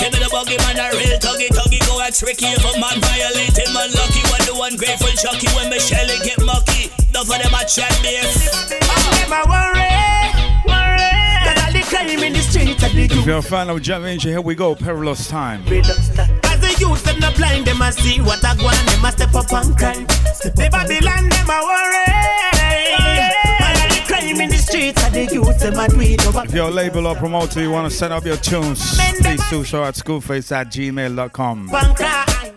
[0.00, 1.78] Give me the buggy man, a real tuggy tuggy.
[1.86, 4.24] Go ask Ricky if a man violate him unlucky.
[4.32, 6.88] One the one grateful chucky when me Shelly get mucky.
[7.12, 7.86] Enough of them I try.
[8.02, 10.11] Them a worry,
[11.92, 14.74] crime in the streets and the If you're a fan of Venture, here we go.
[14.74, 15.60] Perilous time.
[15.68, 19.34] As the youth them not blind, them a see what I and them a step
[19.34, 20.06] up and crime.
[20.06, 22.04] The Babylon them a worry.
[24.06, 25.84] Crime in the streets and the youth them a
[26.28, 26.44] over.
[26.44, 29.64] If you're a label or promoter, you want to send up your tunes, please do
[29.64, 31.68] so at screwface at gmail.com.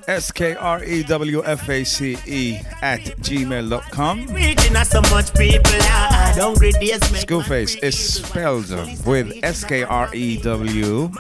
[0.08, 4.28] S K R E W F A C E at gmail.com.
[4.28, 8.70] Reaching us so much people are hungry days make Screwface is spelled
[9.06, 11.12] with S K R E W.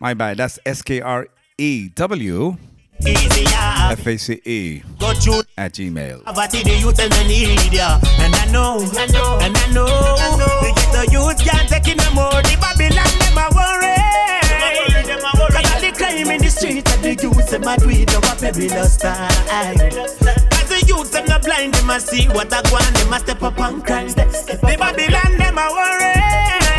[0.00, 1.28] My bad, that's S K R
[1.58, 2.56] E W
[3.00, 3.46] easier.
[3.92, 6.24] F A C E Go through at gmail.
[6.24, 7.98] poverty, the youth and need ya.
[8.20, 9.86] And I know, and I know.
[10.92, 12.42] The youth can't take it no more.
[12.42, 13.06] The Babylon
[13.36, 14.05] a worry.
[15.96, 19.30] Crime in the streets, and the youth them a do it now a perilous time.
[20.52, 23.18] Cause the youth them a blind, them a see what a go on, them a
[23.18, 24.08] step up on crime.
[24.08, 26.12] The Babylon them a worry.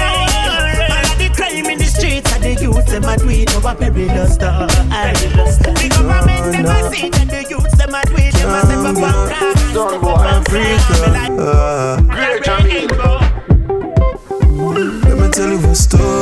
[0.05, 3.69] All of the crime in the streets and the youth them a do it over
[3.69, 4.67] a perilous time.
[4.69, 8.85] The government them a see that the youth them a do it, them a step
[8.85, 9.73] up on crime.
[9.73, 10.85] Don't go and freeze.
[11.41, 13.17] Uh, Great Jamaica.
[15.07, 16.16] Let me tell you a story.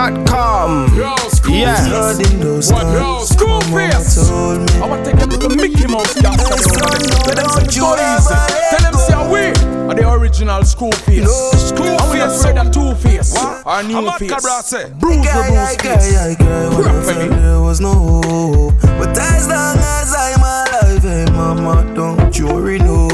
[0.00, 0.96] Scoop.com.
[0.96, 1.12] Yeah.
[1.12, 2.88] What?
[3.28, 4.16] Screwface.
[4.80, 6.42] I want to take them to Mickey Mouse dance.
[6.42, 8.34] Tell them say go easy.
[8.70, 9.52] Tell them say we
[9.90, 11.22] are the original Screwface.
[11.22, 12.56] No, Screwface.
[12.56, 13.36] I'm afraid Two Face.
[13.36, 14.30] Our new I'm face.
[14.30, 14.90] Cabra say.
[14.98, 16.36] Bruise the bruise face.
[16.36, 17.28] Properly.
[17.28, 18.80] There was no hope.
[18.80, 23.09] But as long as I'm alive, hey mama, don't you worry no.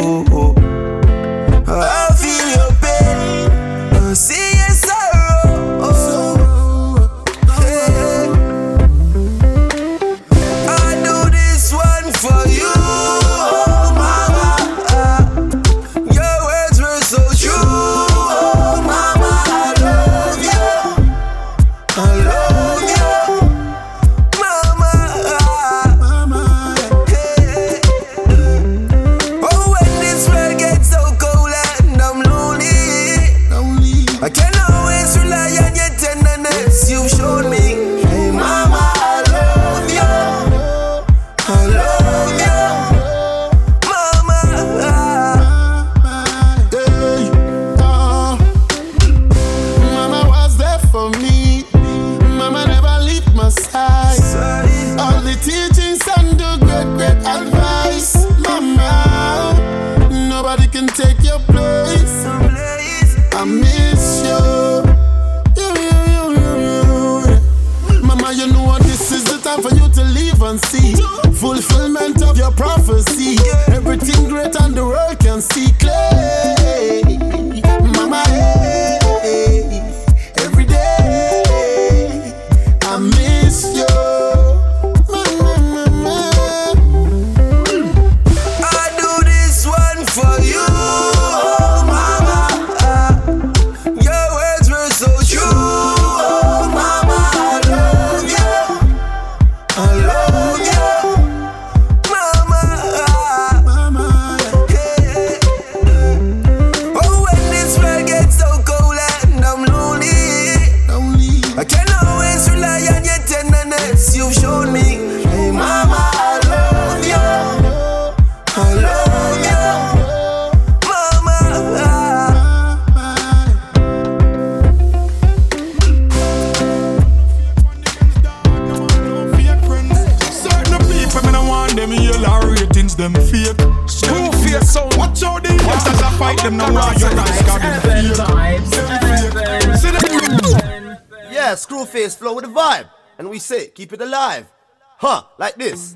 [145.76, 145.94] This.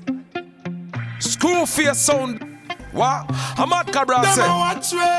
[1.19, 2.39] Screwface sound.
[2.91, 3.25] What?
[3.57, 4.45] I'm at Cabra Them say.
[4.45, 5.09] a watch me.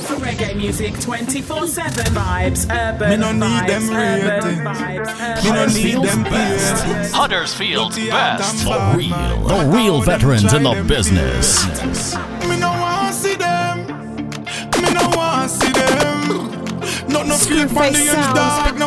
[0.00, 4.78] For reggae music 24 7 vibes, urban Me no need vibes, them urban ratings.
[4.78, 6.86] vibes, Me no need them best.
[6.86, 7.12] ears.
[7.12, 8.64] Huddersfield's best.
[8.64, 11.66] The real, the real veterans in the business.
[12.48, 13.86] Me no want see them.
[14.80, 16.46] Me no want see them.
[17.08, 18.29] Not no fake Screwface on the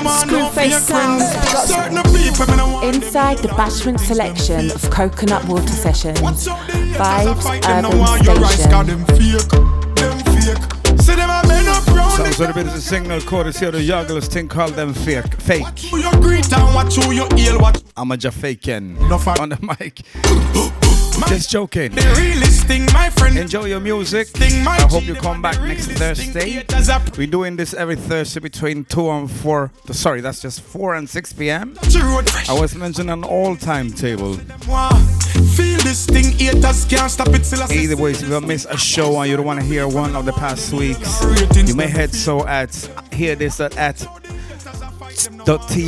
[0.09, 1.33] Screwface fake sounds.
[1.33, 1.53] friends.
[1.53, 7.61] Got- Certain people, me no want Inside the Bashment selection of Coconut Water Sessions, Vibes
[7.61, 7.81] them.
[7.83, 8.85] No want your Urban eyes, Station.
[8.87, 9.49] them fake.
[9.95, 11.01] Them fake.
[11.01, 13.73] See them a men up round Sounds like a bit of a signal courtesy of
[13.73, 15.33] the Jugglers thing called them fake.
[15.41, 15.79] Fake.
[15.91, 18.97] Who you greet and watch who you heal, watch I'm a just faking
[19.39, 20.01] on the mic.
[21.27, 21.91] Just joking.
[21.91, 23.37] the realest thing, my friend.
[23.37, 24.27] Enjoy your music.
[24.27, 26.65] Thing, my I hope you come back next Thursday.
[27.17, 29.71] We're doing this every Thursday between 2 and 4.
[29.91, 31.77] Sorry, that's just 4 and 6 p.m.
[32.49, 34.33] I was mentioning an all time table.
[34.35, 37.45] Feel this thing, haters can't stop it.
[37.45, 39.65] Still I say Either way, if you miss a show and you don't want to
[39.65, 41.23] hear one of the past weeks,
[41.67, 42.73] you may head so at
[43.11, 44.05] hear this at, at
[45.45, 45.81] dot to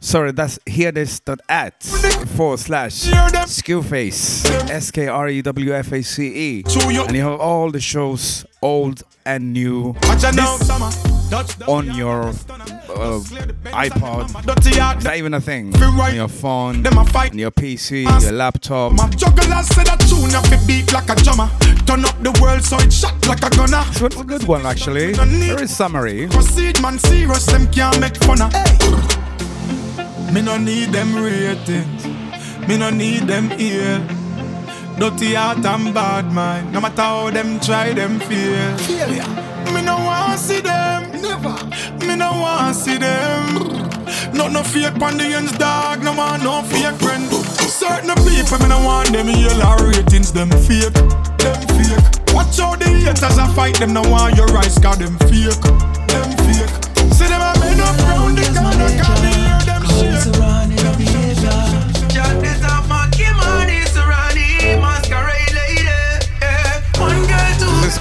[0.00, 1.82] sorry that's hear this dot at
[2.36, 3.04] forward slash
[3.46, 6.64] skrewface s k r e w f a c e.
[6.66, 9.94] And you have all the shows old and new.
[11.66, 12.32] On your
[12.96, 13.20] uh,
[13.70, 14.28] iPod.
[14.98, 15.74] Is that even a thing?
[15.76, 18.92] On your phone, on your PC, your laptop.
[18.92, 21.50] My jugglers say that tune have to beat like a drummer.
[21.86, 23.84] Turn up the world so it shot like a gunner.
[23.88, 25.12] It's a good one actually.
[25.14, 26.26] Very summary.
[26.28, 28.52] Proceed man serious, them can't make fun of.
[30.32, 32.06] Me no need them ratings.
[32.68, 34.06] Me no need them ear.
[34.98, 36.72] Dirty heart and bad mind.
[36.72, 38.76] No matter how them try, them fail.
[39.74, 39.96] Me no
[40.36, 41.22] want see them.
[41.22, 41.56] Never.
[42.06, 43.54] Me no want see them.
[44.34, 46.02] Not no fake on the ends, dog.
[46.02, 47.24] No man, no fake friend.
[47.32, 50.32] Certain people, me no want them yellow ratings.
[50.32, 50.92] Them fake.
[51.40, 52.34] Them fake.
[52.34, 53.94] Watch out the haters a fight them.
[53.94, 55.60] No want your rice, cause them fake.
[56.08, 56.72] Them fake.
[57.16, 58.88] See them a men up round the corner,
[59.22, 60.35] they hear them shake.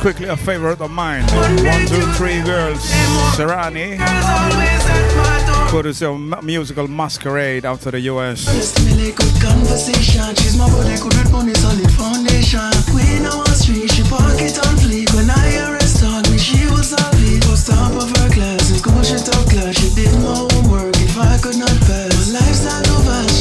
[0.06, 1.24] Quickly a favorite of mine.
[1.34, 2.78] One, two, three girls.
[3.34, 3.98] Serani.
[5.72, 8.46] Courtesy of musical masquerade out to the US.
[8.46, 8.72] She's
[10.60, 10.68] my
[11.58, 12.70] solid foundation.
[14.06, 14.76] Pocket on.
[15.16, 15.66] When I
[16.38, 17.42] she was beat.
[17.50, 17.68] Was
[17.98, 18.78] of her class, in
[19.26, 19.74] top class.
[19.74, 22.14] She did my homework if I could not pass.
[22.32, 23.35] My lifestyle over,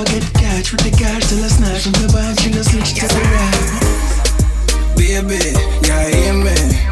[0.05, 0.17] smash.
[0.17, 2.39] If she ever get catch with the cash, till her snatch from the bank.
[2.39, 3.59] She just switch to the rack.
[4.95, 5.39] Baby,
[5.87, 6.33] yeah, hear.
[6.33, 6.90] Me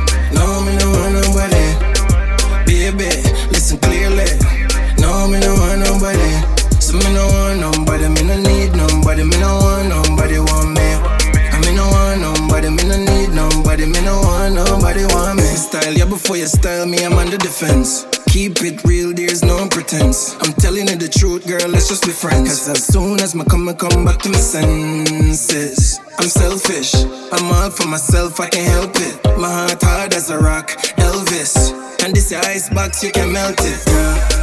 [22.20, 22.50] friends.
[22.50, 26.00] Cause as soon as my come, I come back to my senses.
[26.18, 26.94] I'm selfish,
[27.32, 29.40] I'm all for myself, I can't help it.
[29.40, 31.72] My heart hard as a rock, Elvis.
[32.04, 34.39] And this ice box, you can melt it, girl.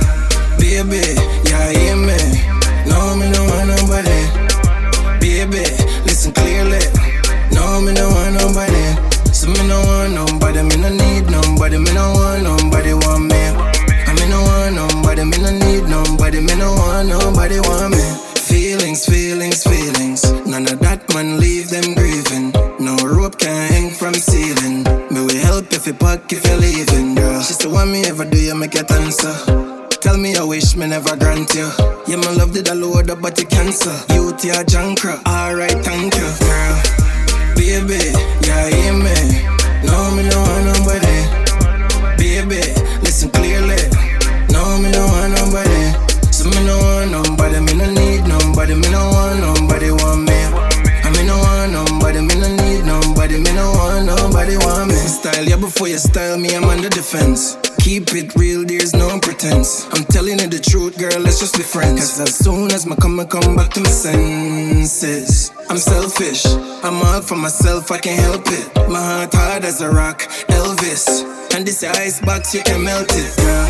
[25.86, 27.40] You pack if you're leaving, girl.
[27.42, 29.32] She said, what me ever do, you make it answer.
[30.00, 31.70] Tell me your wish, me never grant you.
[32.08, 33.94] Yeah, my love did a load up, but you cancel.
[34.14, 36.82] You to your junk Alright, thank you, girl.
[37.54, 38.12] Baby,
[38.46, 39.16] yeah, hear me.
[39.86, 41.05] No, me no want nobody.
[55.36, 56.48] Style yeah before you style me.
[56.56, 57.58] I'm on the defense.
[57.84, 59.84] Keep it real, there's no pretense.
[59.92, 62.00] I'm telling you the truth, girl, let's just be friends.
[62.00, 65.52] Cause as soon as my come, I come back to my senses.
[65.68, 66.46] I'm selfish,
[66.80, 68.88] I'm out for myself, I can't help it.
[68.88, 71.04] My heart hard as a rock, Elvis.
[71.54, 73.68] And this ice box, you can melt it, girl.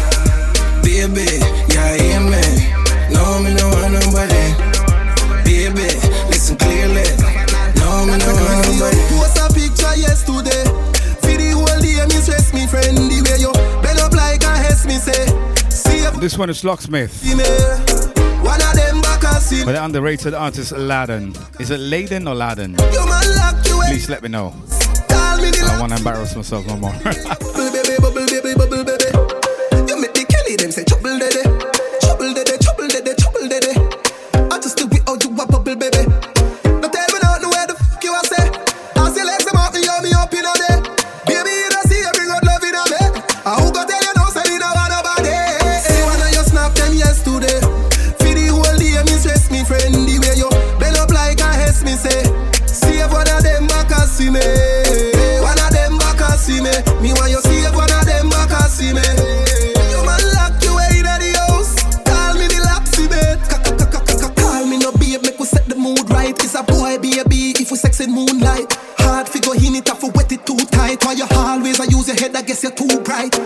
[0.87, 1.27] Baby,
[1.75, 2.47] yeah, hear me.
[3.11, 4.55] No, me no want nobody.
[5.43, 5.91] Baby,
[6.31, 7.11] listen clearly.
[7.83, 9.03] No, me no want nobody.
[9.11, 10.76] Post a picture yesterday.
[12.27, 12.97] Stress me friend.
[12.97, 15.27] The way you bend up like a hess me say.
[15.71, 17.23] See if This one is Locksmith.
[18.43, 19.03] One of them
[19.41, 21.35] see the underrated artist Aladdin.
[21.61, 22.73] Is it Laden or Laden?
[22.73, 23.89] You man lock you in.
[23.89, 24.51] Please let me know.
[24.51, 26.93] Me I don't want to embarrass myself no more.
[27.05, 29.11] bubble baby, bubble baby, bubble baby.
[29.87, 31.45] You make the Kelly them say trouble daddy,
[67.77, 68.77] baby if sex in moonlight.
[68.99, 71.05] Hard figure he need to wet it too tight.
[71.05, 72.35] Why you always I use your head?
[72.37, 73.39] I guess you're too bright.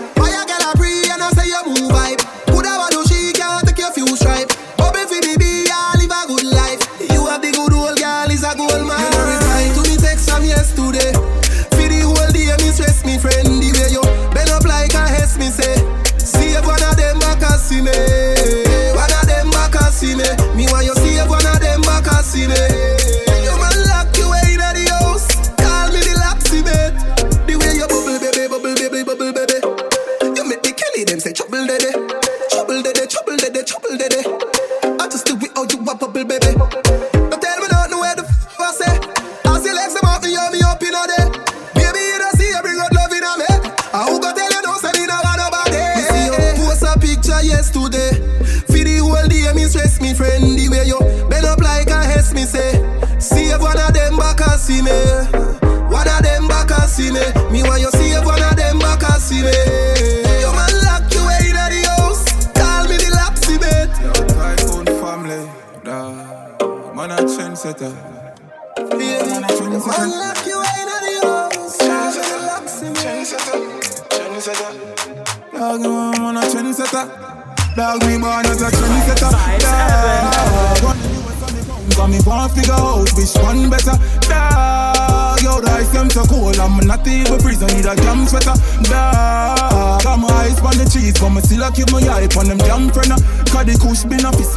[31.33, 32.00] trouble, daddy.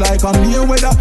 [0.05, 0.93] Like I'm near weather.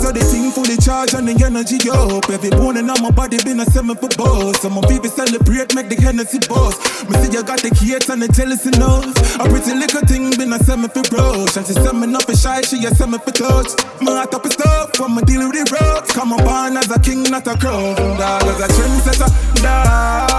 [0.00, 2.28] So the thing fully charged and the energy up.
[2.30, 4.60] Every bone in my body been a seven foot boss.
[4.62, 6.74] Some people celebrate, make the Hennessy boss.
[7.08, 9.12] Me see you got the kids and the jealousy enough.
[9.36, 11.56] A pretty little thing been a seven foot brush.
[11.56, 13.76] And she send me up a shy, she a seven foot touch.
[14.00, 16.12] My heart up is tough when me deal with the rocks.
[16.12, 17.94] Come on, as a king, not a crown.
[18.16, 19.28] Dog, as a trendsetter.
[19.62, 20.29] Dog,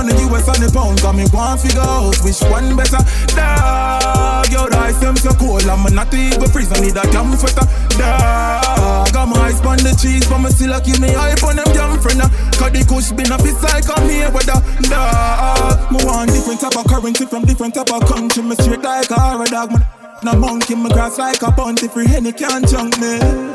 [0.00, 0.96] one of you was on the pound.
[1.04, 3.04] Got me one figure out which one better.
[3.36, 5.68] Dog, yo, the ice them so cold.
[5.68, 7.68] I'm not even freeze, I need a damn sweater.
[8.00, 11.60] Dog, got my eyes on the cheese, but me still a keep me hype on
[11.60, 12.24] them damn friend.
[12.56, 14.56] Cause the kush been a piece like I'm here the
[14.88, 15.76] dog.
[15.92, 18.42] Me want different type of currency from different type of country.
[18.42, 19.68] Me straight like a dog.
[19.68, 19.84] Man.
[20.24, 23.49] No monkey, me grass like a bounty free henny can't junk me.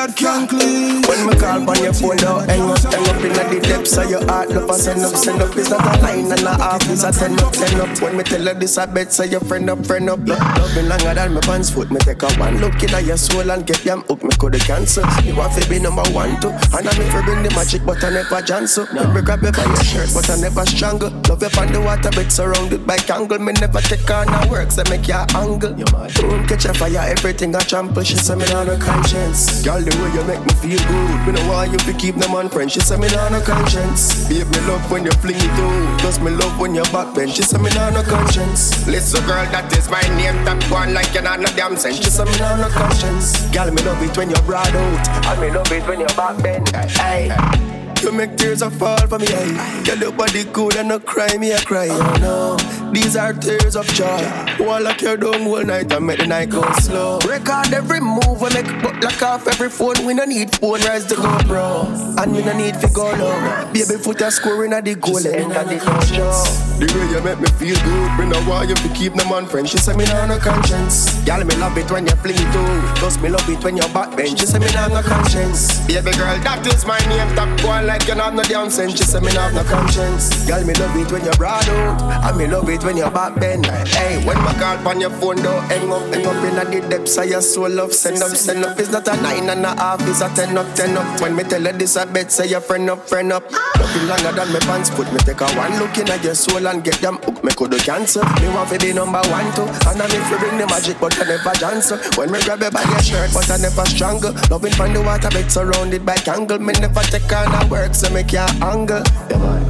[0.00, 3.60] That frankly When me call on your phone now Hang up, hang up in the
[3.60, 6.40] depths of your heart Love and send up, send up It's not a line and
[6.40, 8.00] a half It's a ten up, ten up.
[8.00, 10.26] When me tell her this I bet Say your friend up, friend up.
[10.26, 13.50] Love, loving longer than my pants foot Me take a one look in your soul
[13.50, 16.48] And get them hook Me coulda cancel You want to be number one too.
[16.48, 19.66] And I'm never bring the magic But I never cancel When me grab you by
[19.66, 23.40] your shirt But I never strangle Love you on the water Bed surrounded by kangle
[23.40, 25.72] Me never take on a work So make your angle.
[25.72, 28.02] Don't catch a fire Everything I trample.
[28.02, 29.62] She say me on her conscience.
[29.64, 31.26] Girl the way you make me feel good.
[31.26, 32.72] Me no why you to keep them on friends.
[32.72, 34.28] She say me nah no conscience.
[34.28, 36.00] Babe me love when you fling it out.
[36.00, 37.34] Plus me love when you backbend.
[37.34, 38.86] She say me nah no conscience.
[38.86, 40.44] Listen girl that is my name.
[40.44, 41.96] Top one like you not no damn sense.
[41.96, 43.48] She say me nah no conscience.
[43.48, 45.08] Girl me love it when you broad out.
[45.26, 46.68] And me love it when you backbend.
[46.98, 49.82] Hey you make tears a fall for me, hey.
[49.84, 52.90] Girl, your body cool and no cry, me a cry, oh no.
[52.92, 54.20] These are tears of joy.
[54.58, 57.18] Wall lock your down all night and make the night go slow.
[57.20, 60.04] Record every move, we make but lock off every phone.
[60.04, 62.18] We no need phone, rise the GoPro.
[62.22, 63.72] And we no need to go low.
[63.72, 66.69] Baby foot a scoring at the goal end of the show.
[66.80, 69.68] The way you make me feel good, bring a wire to keep them on friends.
[69.68, 71.12] She say me nah no conscience.
[71.28, 72.96] Girl, me love it when you fling it out.
[72.96, 74.40] Plus me love it when you backbench.
[74.40, 75.84] She say me nah no conscience.
[75.84, 77.28] Baby girl, that is my name.
[77.36, 78.96] Top one like you not no damn sense.
[78.96, 80.32] She say me nah no conscience.
[80.48, 82.24] Girl, me love it when you broad out.
[82.24, 83.66] And me love it when you backbend.
[83.92, 87.18] Hey, when my call on your phone, don't hang up, hang up in the depths
[87.18, 87.68] of your soul.
[87.68, 88.80] Love send up, send up.
[88.80, 91.20] It's not a nine and a half, it's a ten up, ten up.
[91.20, 93.44] When me tell her this, I bet say your friend up, friend up.
[93.80, 96.66] Nothing longer than my pants Put Me take a one look in at your soul
[96.70, 97.42] and get them hook.
[97.42, 98.22] Me could do cancer.
[98.40, 99.66] Me want to be number one too.
[99.90, 101.90] And I me fi bring the magic, but I never dance.
[102.16, 104.32] When me grab you by your shirt, but I never strangle.
[104.50, 106.60] Loving from the water bed surrounded by kangle.
[106.60, 109.02] Me never take on a work, so make your angle.
[109.28, 109.62] Yeah man,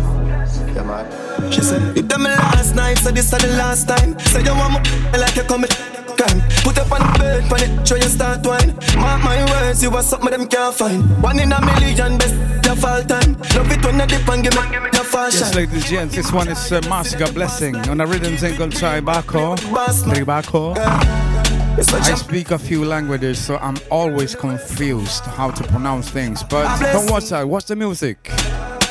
[0.74, 1.52] yeah man.
[1.52, 4.18] She said, You done me last night, so this is the last time.
[4.30, 5.64] Say you want me like you come.
[6.62, 8.76] Put up on the bed, on it, show you start wine.
[9.00, 11.00] Mark my words, you are something them can't find.
[11.22, 12.34] One in a million, best
[12.70, 13.34] your fall time.
[13.54, 14.62] Love it when you dip and give me
[14.94, 18.36] your fall Yes, ladies and gents, this one is uh, Master Blessing on a rhythm
[18.36, 19.56] single Tribaco.
[19.56, 20.76] Tribaco.
[20.78, 26.42] I speak a few languages, so I'm always confused how to pronounce things.
[26.42, 27.48] But don't watch that.
[27.48, 28.30] Watch the music.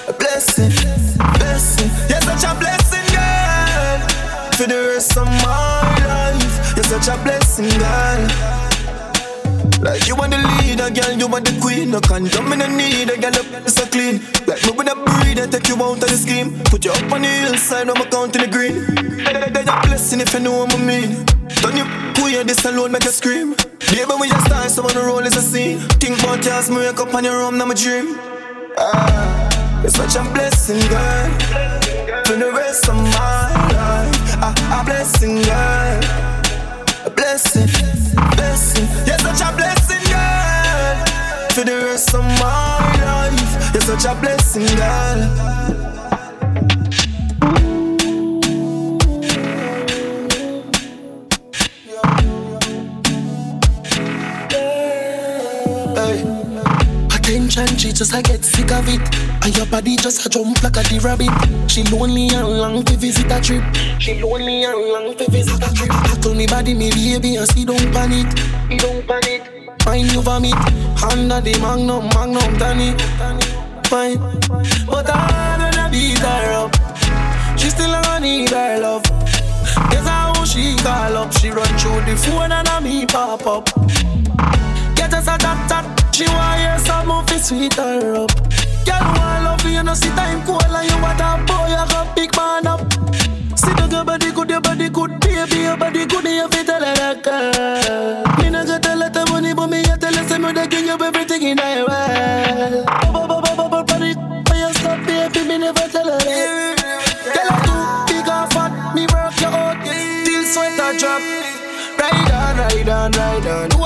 [0.07, 0.71] A blessing,
[1.37, 1.89] blessing.
[2.09, 3.99] You're such a blessing, girl.
[4.57, 8.68] For the rest of my life, you're such a blessing, girl.
[9.81, 11.91] Like you want the leader, girl, you want the queen.
[11.91, 14.19] No condom in the need, a girl, up so clean.
[14.45, 16.59] Like me with a breed, I take you out of the scheme.
[16.65, 18.83] Put you up on the hillside, I'm counting the green.
[19.23, 21.25] Then a blessing if you know what I mean.
[21.63, 21.85] Don't you
[22.19, 23.55] queer, this alone make you scream.
[23.87, 25.79] Baby, when you start, so on the roll is a scene.
[25.99, 28.19] Think about you as me wake up on your room, now my dream.
[28.77, 31.31] Ah, you're such a blessing, girl.
[32.27, 36.03] For the rest of my life, a, a blessing, girl.
[37.05, 37.67] A blessing,
[38.35, 38.98] blessing.
[39.39, 40.95] Such a blessing, girl.
[41.51, 45.19] For the rest of my life, you're such a blessing, girl.
[57.15, 59.38] Attention, she just I get sick of it.
[59.49, 61.33] And your body just a jump like a the rabbit.
[61.71, 63.63] She lonely and long to visit a trip.
[63.97, 65.89] She lonely and long to visit a trip.
[65.89, 68.29] I told me body, me baby, and see don't panic.
[68.69, 69.41] He don't panic.
[69.87, 70.53] Mind you vomit.
[71.01, 72.93] Under the magnum, magnum, Danny.
[73.89, 74.21] Fine.
[74.85, 77.57] But I wanna beat her up.
[77.57, 79.01] She still gonna need her love.
[79.89, 81.33] Guess how she call up.
[81.33, 83.65] She run through the phone and a me pop up.
[84.93, 86.13] Get us a chat chat.
[86.13, 88.68] She want hear some movie sweet her up.
[88.89, 92.15] Girl, want love you, no see time cool and you want a boy, I got
[92.15, 92.81] big man up.
[93.57, 96.83] See the girl body good, your body good, baby, your body good, you fit tell
[96.83, 98.23] her that girl.
[98.43, 100.67] Me no go tell her the money, but me a tell her say me dey
[100.67, 102.85] give you everything in the world.
[103.13, 104.13] Bubble, bubble, bubble, body,
[104.45, 106.77] but you stop, baby, me never tell her that.
[107.35, 109.77] Girl, I too big or fat, me work you out
[110.25, 111.21] till sweat a drop.
[111.99, 113.78] Ride on, ride on, ride on.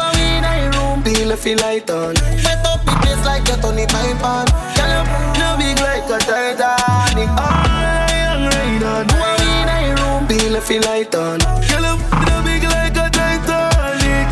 [1.24, 2.16] Feel a feel light on.
[2.44, 3.86] Wet up the place like a Tony
[4.24, 4.46] on.
[4.76, 7.30] Girl, you no big like a Titanic.
[7.30, 9.08] Ride on, ride on.
[9.08, 9.32] Do we
[9.62, 11.40] in a room, feel a feel light on.
[11.40, 11.98] Girl, you
[12.28, 14.28] no big like a Titanic.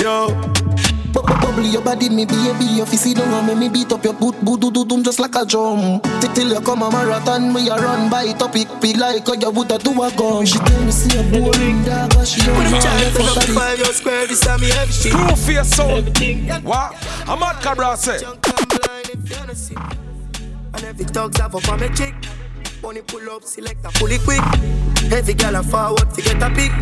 [0.00, 0.35] Yo.
[1.86, 2.82] Body, me baby.
[2.82, 5.02] If you see don't want me, me beat up your boot, boot, do, do, do,
[5.04, 6.00] just like a drum.
[6.20, 9.50] Till till you come a marathon, we a run by topic, big like how you
[9.50, 10.44] would a do a gun.
[10.44, 13.20] She tell me see a boring dog, but she don't Put know them child left
[13.20, 13.54] up out to of it.
[13.54, 15.12] five your square, this time me everything.
[15.12, 16.02] Crew for your soul.
[16.66, 16.90] What?
[17.28, 18.18] I'm at Cabra say.
[20.74, 22.14] And every dogs have up on me chick.
[22.82, 24.42] Money pull up, select a fully quick.
[25.12, 26.72] Every girl a forward to get a pick.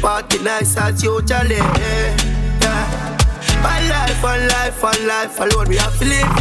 [0.00, 1.56] Party nice as you, Charlie.
[1.56, 2.16] Eh, eh,
[2.62, 3.15] yeah.
[3.62, 6.32] One life, one life, one life, alone we have to live.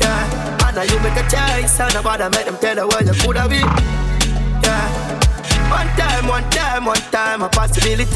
[0.00, 0.66] Yeah.
[0.66, 3.36] And now you make a choice, and nobody make them tell you where you could
[3.36, 3.68] have been.
[4.62, 4.86] Yeah.
[5.70, 8.14] One time, one time, one time, a possibilities.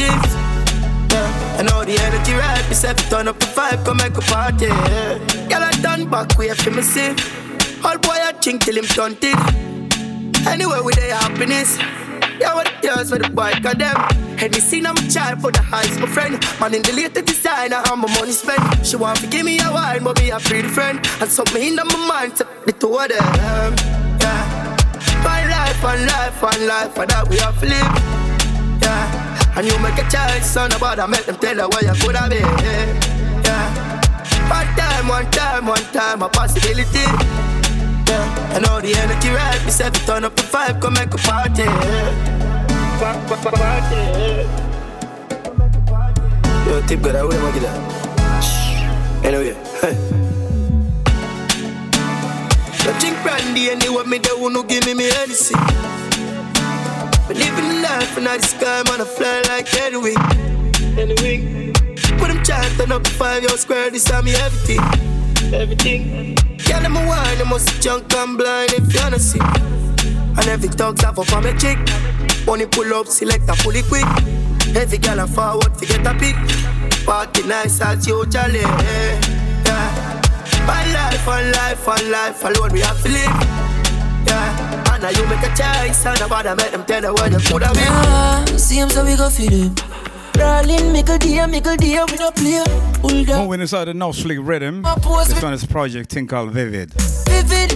[1.10, 1.58] Yeah.
[1.58, 4.66] I know the energy right, me say turn up the vibe, come make a party.
[4.66, 5.18] Yeah.
[5.48, 7.10] Girl, I done back way for me see.
[7.84, 10.46] All boy I think till him turn it.
[10.46, 11.78] Anyway, with their happiness.
[12.40, 13.96] Yeah, what the girls with the boy them.
[14.40, 16.38] And me seen I'm a child for the highs, my friend.
[16.60, 18.86] Man in the latest designer, how my money spent.
[18.86, 20.98] She want to give me a wine, but me a pretty friend.
[21.20, 23.74] And something in my mind to the two of them.
[24.20, 24.76] Yeah.
[25.24, 27.66] My life, and life, and life, and that we have to.
[27.66, 29.58] Yeah.
[29.58, 32.14] And you make a choice, son, about I make them tell her where you could
[32.14, 32.46] have been.
[33.42, 33.98] Yeah.
[34.48, 37.57] One time, one time, one time, a possibility.
[38.08, 38.54] Yeah.
[38.54, 41.64] I know the energy right, me say turn up the vibe, come make a party.
[42.98, 44.02] Pa- pa- pa- Party.
[46.66, 47.64] Yo, tip away, my get
[49.24, 49.54] Anyway.
[52.80, 55.60] I drink brandy anyway, me the one who give me me anything.
[57.26, 60.14] But living life and the sky, man, I fly like anyway.
[60.96, 61.72] Anyway.
[62.18, 64.80] Put them chanting up five your square, this time me everything.
[65.52, 66.34] Everything.
[66.66, 69.40] Girl, I'm a wine, I must junk and blind if you wanna see.
[69.40, 71.78] And every dog's have up on me chick.
[72.46, 74.04] Money pull up, select a fully quick.
[74.76, 76.36] Every girl a forward, forget a pick.
[77.06, 78.60] Party nice as you, Charlie.
[78.60, 80.14] Yeah.
[80.66, 83.36] One life, one life, one life, alone we have to live.
[84.26, 84.92] Yeah.
[84.92, 87.62] And now you make a choice, and nobody make them tell you where you could
[87.62, 87.84] have been.
[87.88, 89.82] Ah, Seems so we go feel it.
[90.38, 92.62] Rolling, make a deal, make a deal, we no play.
[93.00, 94.82] Hold up, Moving inside the No Sleep Rhythm.
[94.82, 96.92] This one is project thing called Vivid.
[97.26, 97.72] vivid.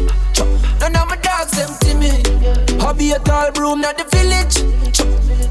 [0.81, 2.81] None of my dogs, them timid.
[2.81, 4.63] Hobby a tall broom, not the village.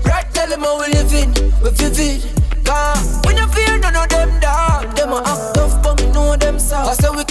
[0.05, 2.23] Right, tell them how we living, we vivid.
[2.65, 4.95] Cause we no fear none of them dog.
[4.95, 6.89] Them a act tough, but me know them soft.
[6.89, 7.23] I say we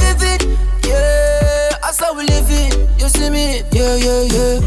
[0.00, 1.41] vivid, yeah.
[1.92, 4.60] I say we living, you see me, yeah, yeah, yeah.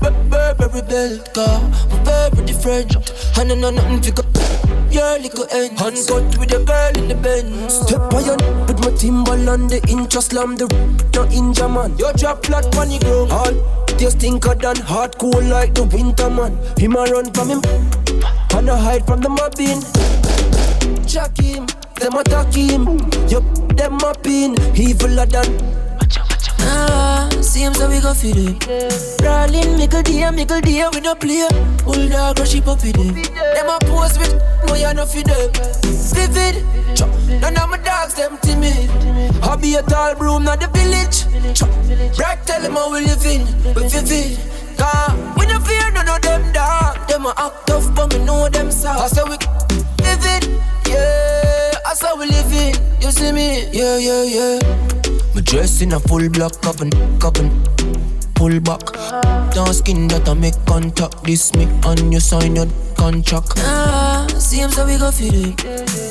[0.00, 1.60] Burberry belt, car,
[1.90, 2.96] Burberry different.
[3.36, 4.22] And I know nothing to go.
[4.90, 7.70] Your little end, uncut with your girl in the bend.
[7.70, 10.64] Step on your with my timbal on the inch, just slam the
[11.12, 11.98] no inja man.
[11.98, 13.28] Your drop flat when you grow.
[13.28, 13.52] All
[14.00, 16.56] you stinker than hard cool like the winter man.
[16.78, 17.62] Him a run from him,
[18.56, 19.84] and I hide from the mobbing.
[21.06, 21.66] Jack him,
[22.00, 22.96] them attack him.
[23.28, 23.44] Yup,
[23.76, 25.87] them a pin, eviler than.
[26.70, 29.22] Ah, seems how we go feel it.
[29.22, 31.48] Rolling, mickle dear, mickle dear, we no play.
[31.86, 33.14] Old dog, rush it up with them.
[33.14, 34.34] Them a pose with,
[34.66, 35.50] no you no for them.
[36.14, 36.64] Vivid,
[36.96, 37.08] chop.
[37.40, 38.90] None of my dogs, them timid.
[39.60, 41.24] be a tall broom, not the village.
[41.56, 41.70] Chop.
[42.18, 44.38] Right, tell them how we living, we vivid.
[44.76, 47.08] Cause we no fear none of them dog.
[47.08, 49.00] Them a act tough, but me know them soft.
[49.00, 49.36] I say we
[50.04, 51.67] vivid, yeah.
[51.86, 54.58] I say we living, you see me, yeah, yeah, yeah.
[55.34, 56.92] Me dress in a full black cup and
[58.34, 58.80] pull back.
[59.52, 61.24] Dark skin that I make contact.
[61.24, 63.52] This me and you sign your contract.
[63.58, 65.64] Ah, seems how we go feel it.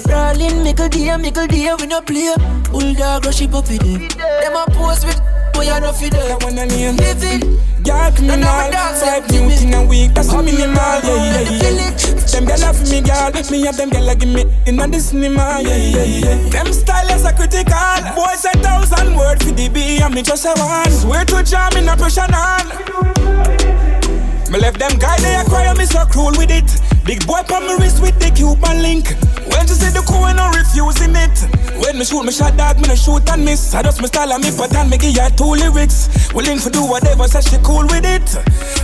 [0.07, 2.33] Darling, mickle dear, mickle dear, we no play.
[2.71, 4.07] Bulldog rush it up with them.
[4.07, 5.19] Them a pose with
[5.53, 6.39] boy, I no fit them.
[6.43, 7.59] When I name Living.
[7.83, 10.13] Girl, me now five new thing a week.
[10.13, 11.91] That's a minimal, yeah, yeah, yeah.
[12.27, 13.31] Them gyal love me, girl.
[13.51, 16.49] Me have them gyal give me in the cinema, yeah, yeah, yeah.
[16.49, 18.15] Them style is a critical.
[18.15, 20.91] Boys a thousand word for the B, and me just a one.
[20.91, 24.06] Swear to jam in a pressure none.
[24.49, 26.67] Me left them guy they a cry and me so cruel with it.
[27.05, 29.11] Big boy pon me wrist with the Cuban link.
[29.51, 31.35] When she say the cool, no refusing it.
[31.83, 33.73] When me shoot me shot dog, me no shoot and miss.
[33.73, 36.07] I just me style and me pattern, me give her two lyrics.
[36.33, 38.27] Willing for do whatever, say she cool with it.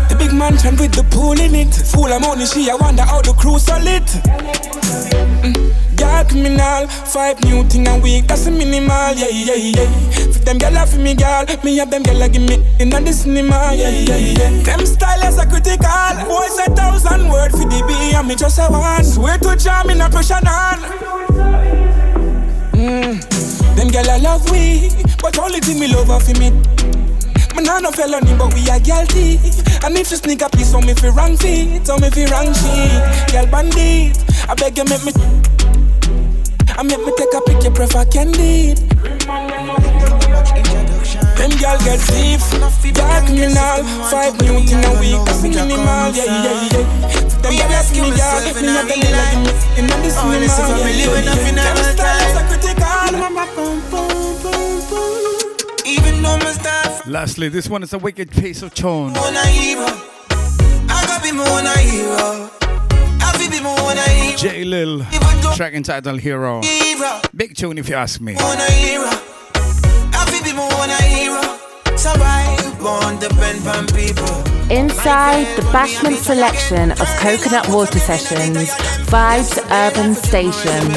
[0.09, 1.73] The big mansion with the pool in it.
[1.73, 4.03] Full of money, she I wonder how the crew solid.
[5.43, 5.97] Mm.
[5.97, 9.89] Girl criminal, five new thing a week, that's a minimal, yeah, yeah, yeah.
[10.31, 13.71] For them gyal for me, girl, me have them gyal give me in the cinema,
[13.75, 14.63] yeah, yeah, yeah.
[14.63, 18.57] Them style is a critical, boys a thousand word for the B, and me just
[18.57, 19.03] a one.
[19.03, 20.79] Swear to jam in a pressure none.
[22.71, 23.75] Mm.
[23.75, 24.91] Them gyal I love we,
[25.21, 27.02] but only thing me love her for me.
[27.55, 29.37] Me nah no felony, but we are guilty.
[29.85, 32.53] And if you sneak a piece on me fi wrong feet, on me fi wrong
[32.53, 34.17] shit, girl bandit.
[34.49, 35.11] I beg you make me.
[36.75, 38.73] I make me take a pic, you prefer candy.
[41.37, 42.41] Them girl get deep,
[42.95, 46.85] dark criminal, five new thing a week, that's minimal, yeah, yeah, yeah.
[47.43, 50.47] Them girl ask me, girl, me have them like me in the cinema,
[50.89, 51.61] yeah, yeah, yeah.
[51.61, 53.11] Them styles are critical.
[55.85, 59.13] Even though my start Lastly, this one is a wicked piece of tune.
[59.13, 62.49] from a hero, I gotta be more than a hero.
[63.19, 64.37] I feel be more than a hero.
[64.37, 65.03] J Lil,
[65.55, 66.61] track entitled Hero.
[66.61, 68.33] Hero, Big tune if you ask me.
[68.35, 69.09] more than a hero.
[69.09, 71.41] I feel be more than a hero.
[71.97, 74.31] So I won't depend on people.
[74.71, 78.69] Inside the Bashment selection of Coconut Water Sessions,
[79.11, 80.87] Vibes Urban Station.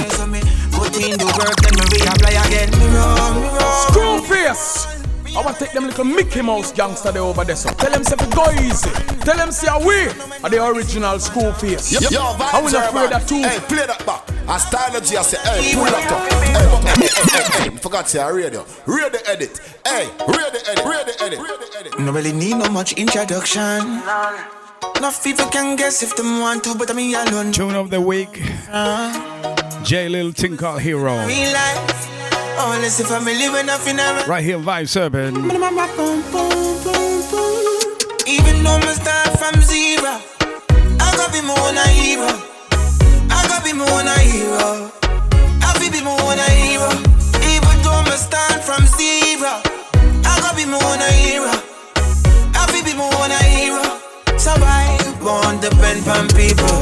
[0.70, 2.70] Put in the work, then me reapply again.
[2.78, 3.87] Me wrong, me wrong.
[3.91, 4.95] Screwface.
[5.37, 7.57] I want to take them little Mickey Mouse gangster they over there.
[7.57, 8.91] So tell them say fi go easy.
[9.21, 10.09] Tell them say we
[10.43, 11.93] are the original school face.
[11.93, 13.43] Yo, yo, I will not afraid of two.
[13.43, 14.25] Hey, play that back.
[14.49, 16.33] I stylogy, I say, hey, pull that up.
[16.33, 18.65] Hey, hey, hey, hey, hey, forgot to say, I radio.
[18.87, 19.61] Radio edit.
[19.85, 21.99] Hey, read the edit, radio edit, radio edit.
[21.99, 24.01] No really need no much introduction.
[24.97, 27.53] Enough people can guess if them want to, but I mean alone.
[27.53, 28.41] Tune of the week,
[28.71, 29.83] uh-huh.
[29.85, 31.27] J Lil called Hero.
[31.27, 32.07] Real life.
[32.59, 33.97] Oh, let's see family when I feel.
[34.27, 35.37] Right here, Vibes Urban.
[38.27, 40.19] Even though me start from zero,
[40.99, 42.33] I gotta be more than a hero.
[43.31, 44.91] I gotta be more than a hero.
[45.63, 46.89] I feel be more than a hero.
[47.45, 49.61] Even though me start from zero,
[50.25, 51.53] I gotta be more than a hero.
[52.57, 53.95] I feel be more than a hero.
[54.48, 56.78] I won't depend on people.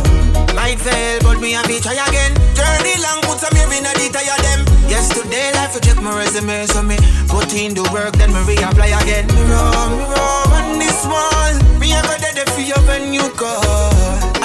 [0.53, 2.37] Might fail, but me have to try again.
[2.53, 4.61] Journey long, put some here in the tire them.
[4.89, 6.97] Yesterday, life check my resume, so me
[7.29, 9.27] put in the work, then me reapply again.
[9.33, 11.53] Me wrong, me wrong on this wall.
[11.81, 13.57] Me a go dead for you when you call.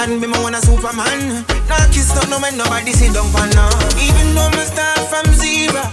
[0.00, 1.44] And me more want a Superman.
[1.68, 3.68] Nah kiss no no man, nobody down for now.
[4.00, 5.84] Even though me start from zero,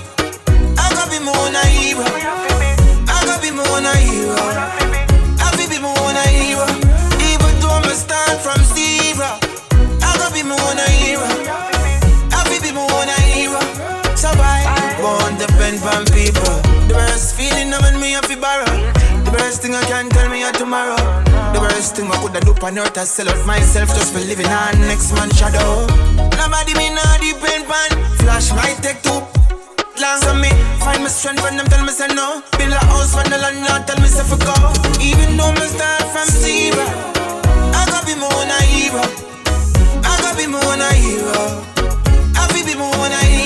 [0.79, 2.07] I gotta be more than a hero.
[2.07, 4.35] I gotta be more than a hero.
[5.43, 6.76] I feel be more than
[7.97, 9.41] start from zero,
[10.05, 11.25] I gotta be than a hero.
[12.29, 13.61] I be more than a hero.
[14.13, 16.61] So I won't depend on people.
[16.85, 18.69] The worst feeling of me have to borrow.
[19.25, 20.97] The worst thing I can tell me a tomorrow.
[21.53, 24.47] The worst thing I coulda do on earth is sell out myself just for living
[24.47, 25.85] on next man shadow.
[26.37, 27.89] Nobody me not depend on.
[28.21, 29.21] Flash might take two
[29.99, 30.49] long so me
[30.85, 32.41] find my strength when them tell me say no.
[32.57, 34.53] Build a house when the landlord tell me say for go.
[35.01, 36.85] Even though me start from zero,
[38.18, 39.02] my own hero.
[40.03, 41.64] I gotta be my own hero.
[42.35, 43.36] I be my own hero.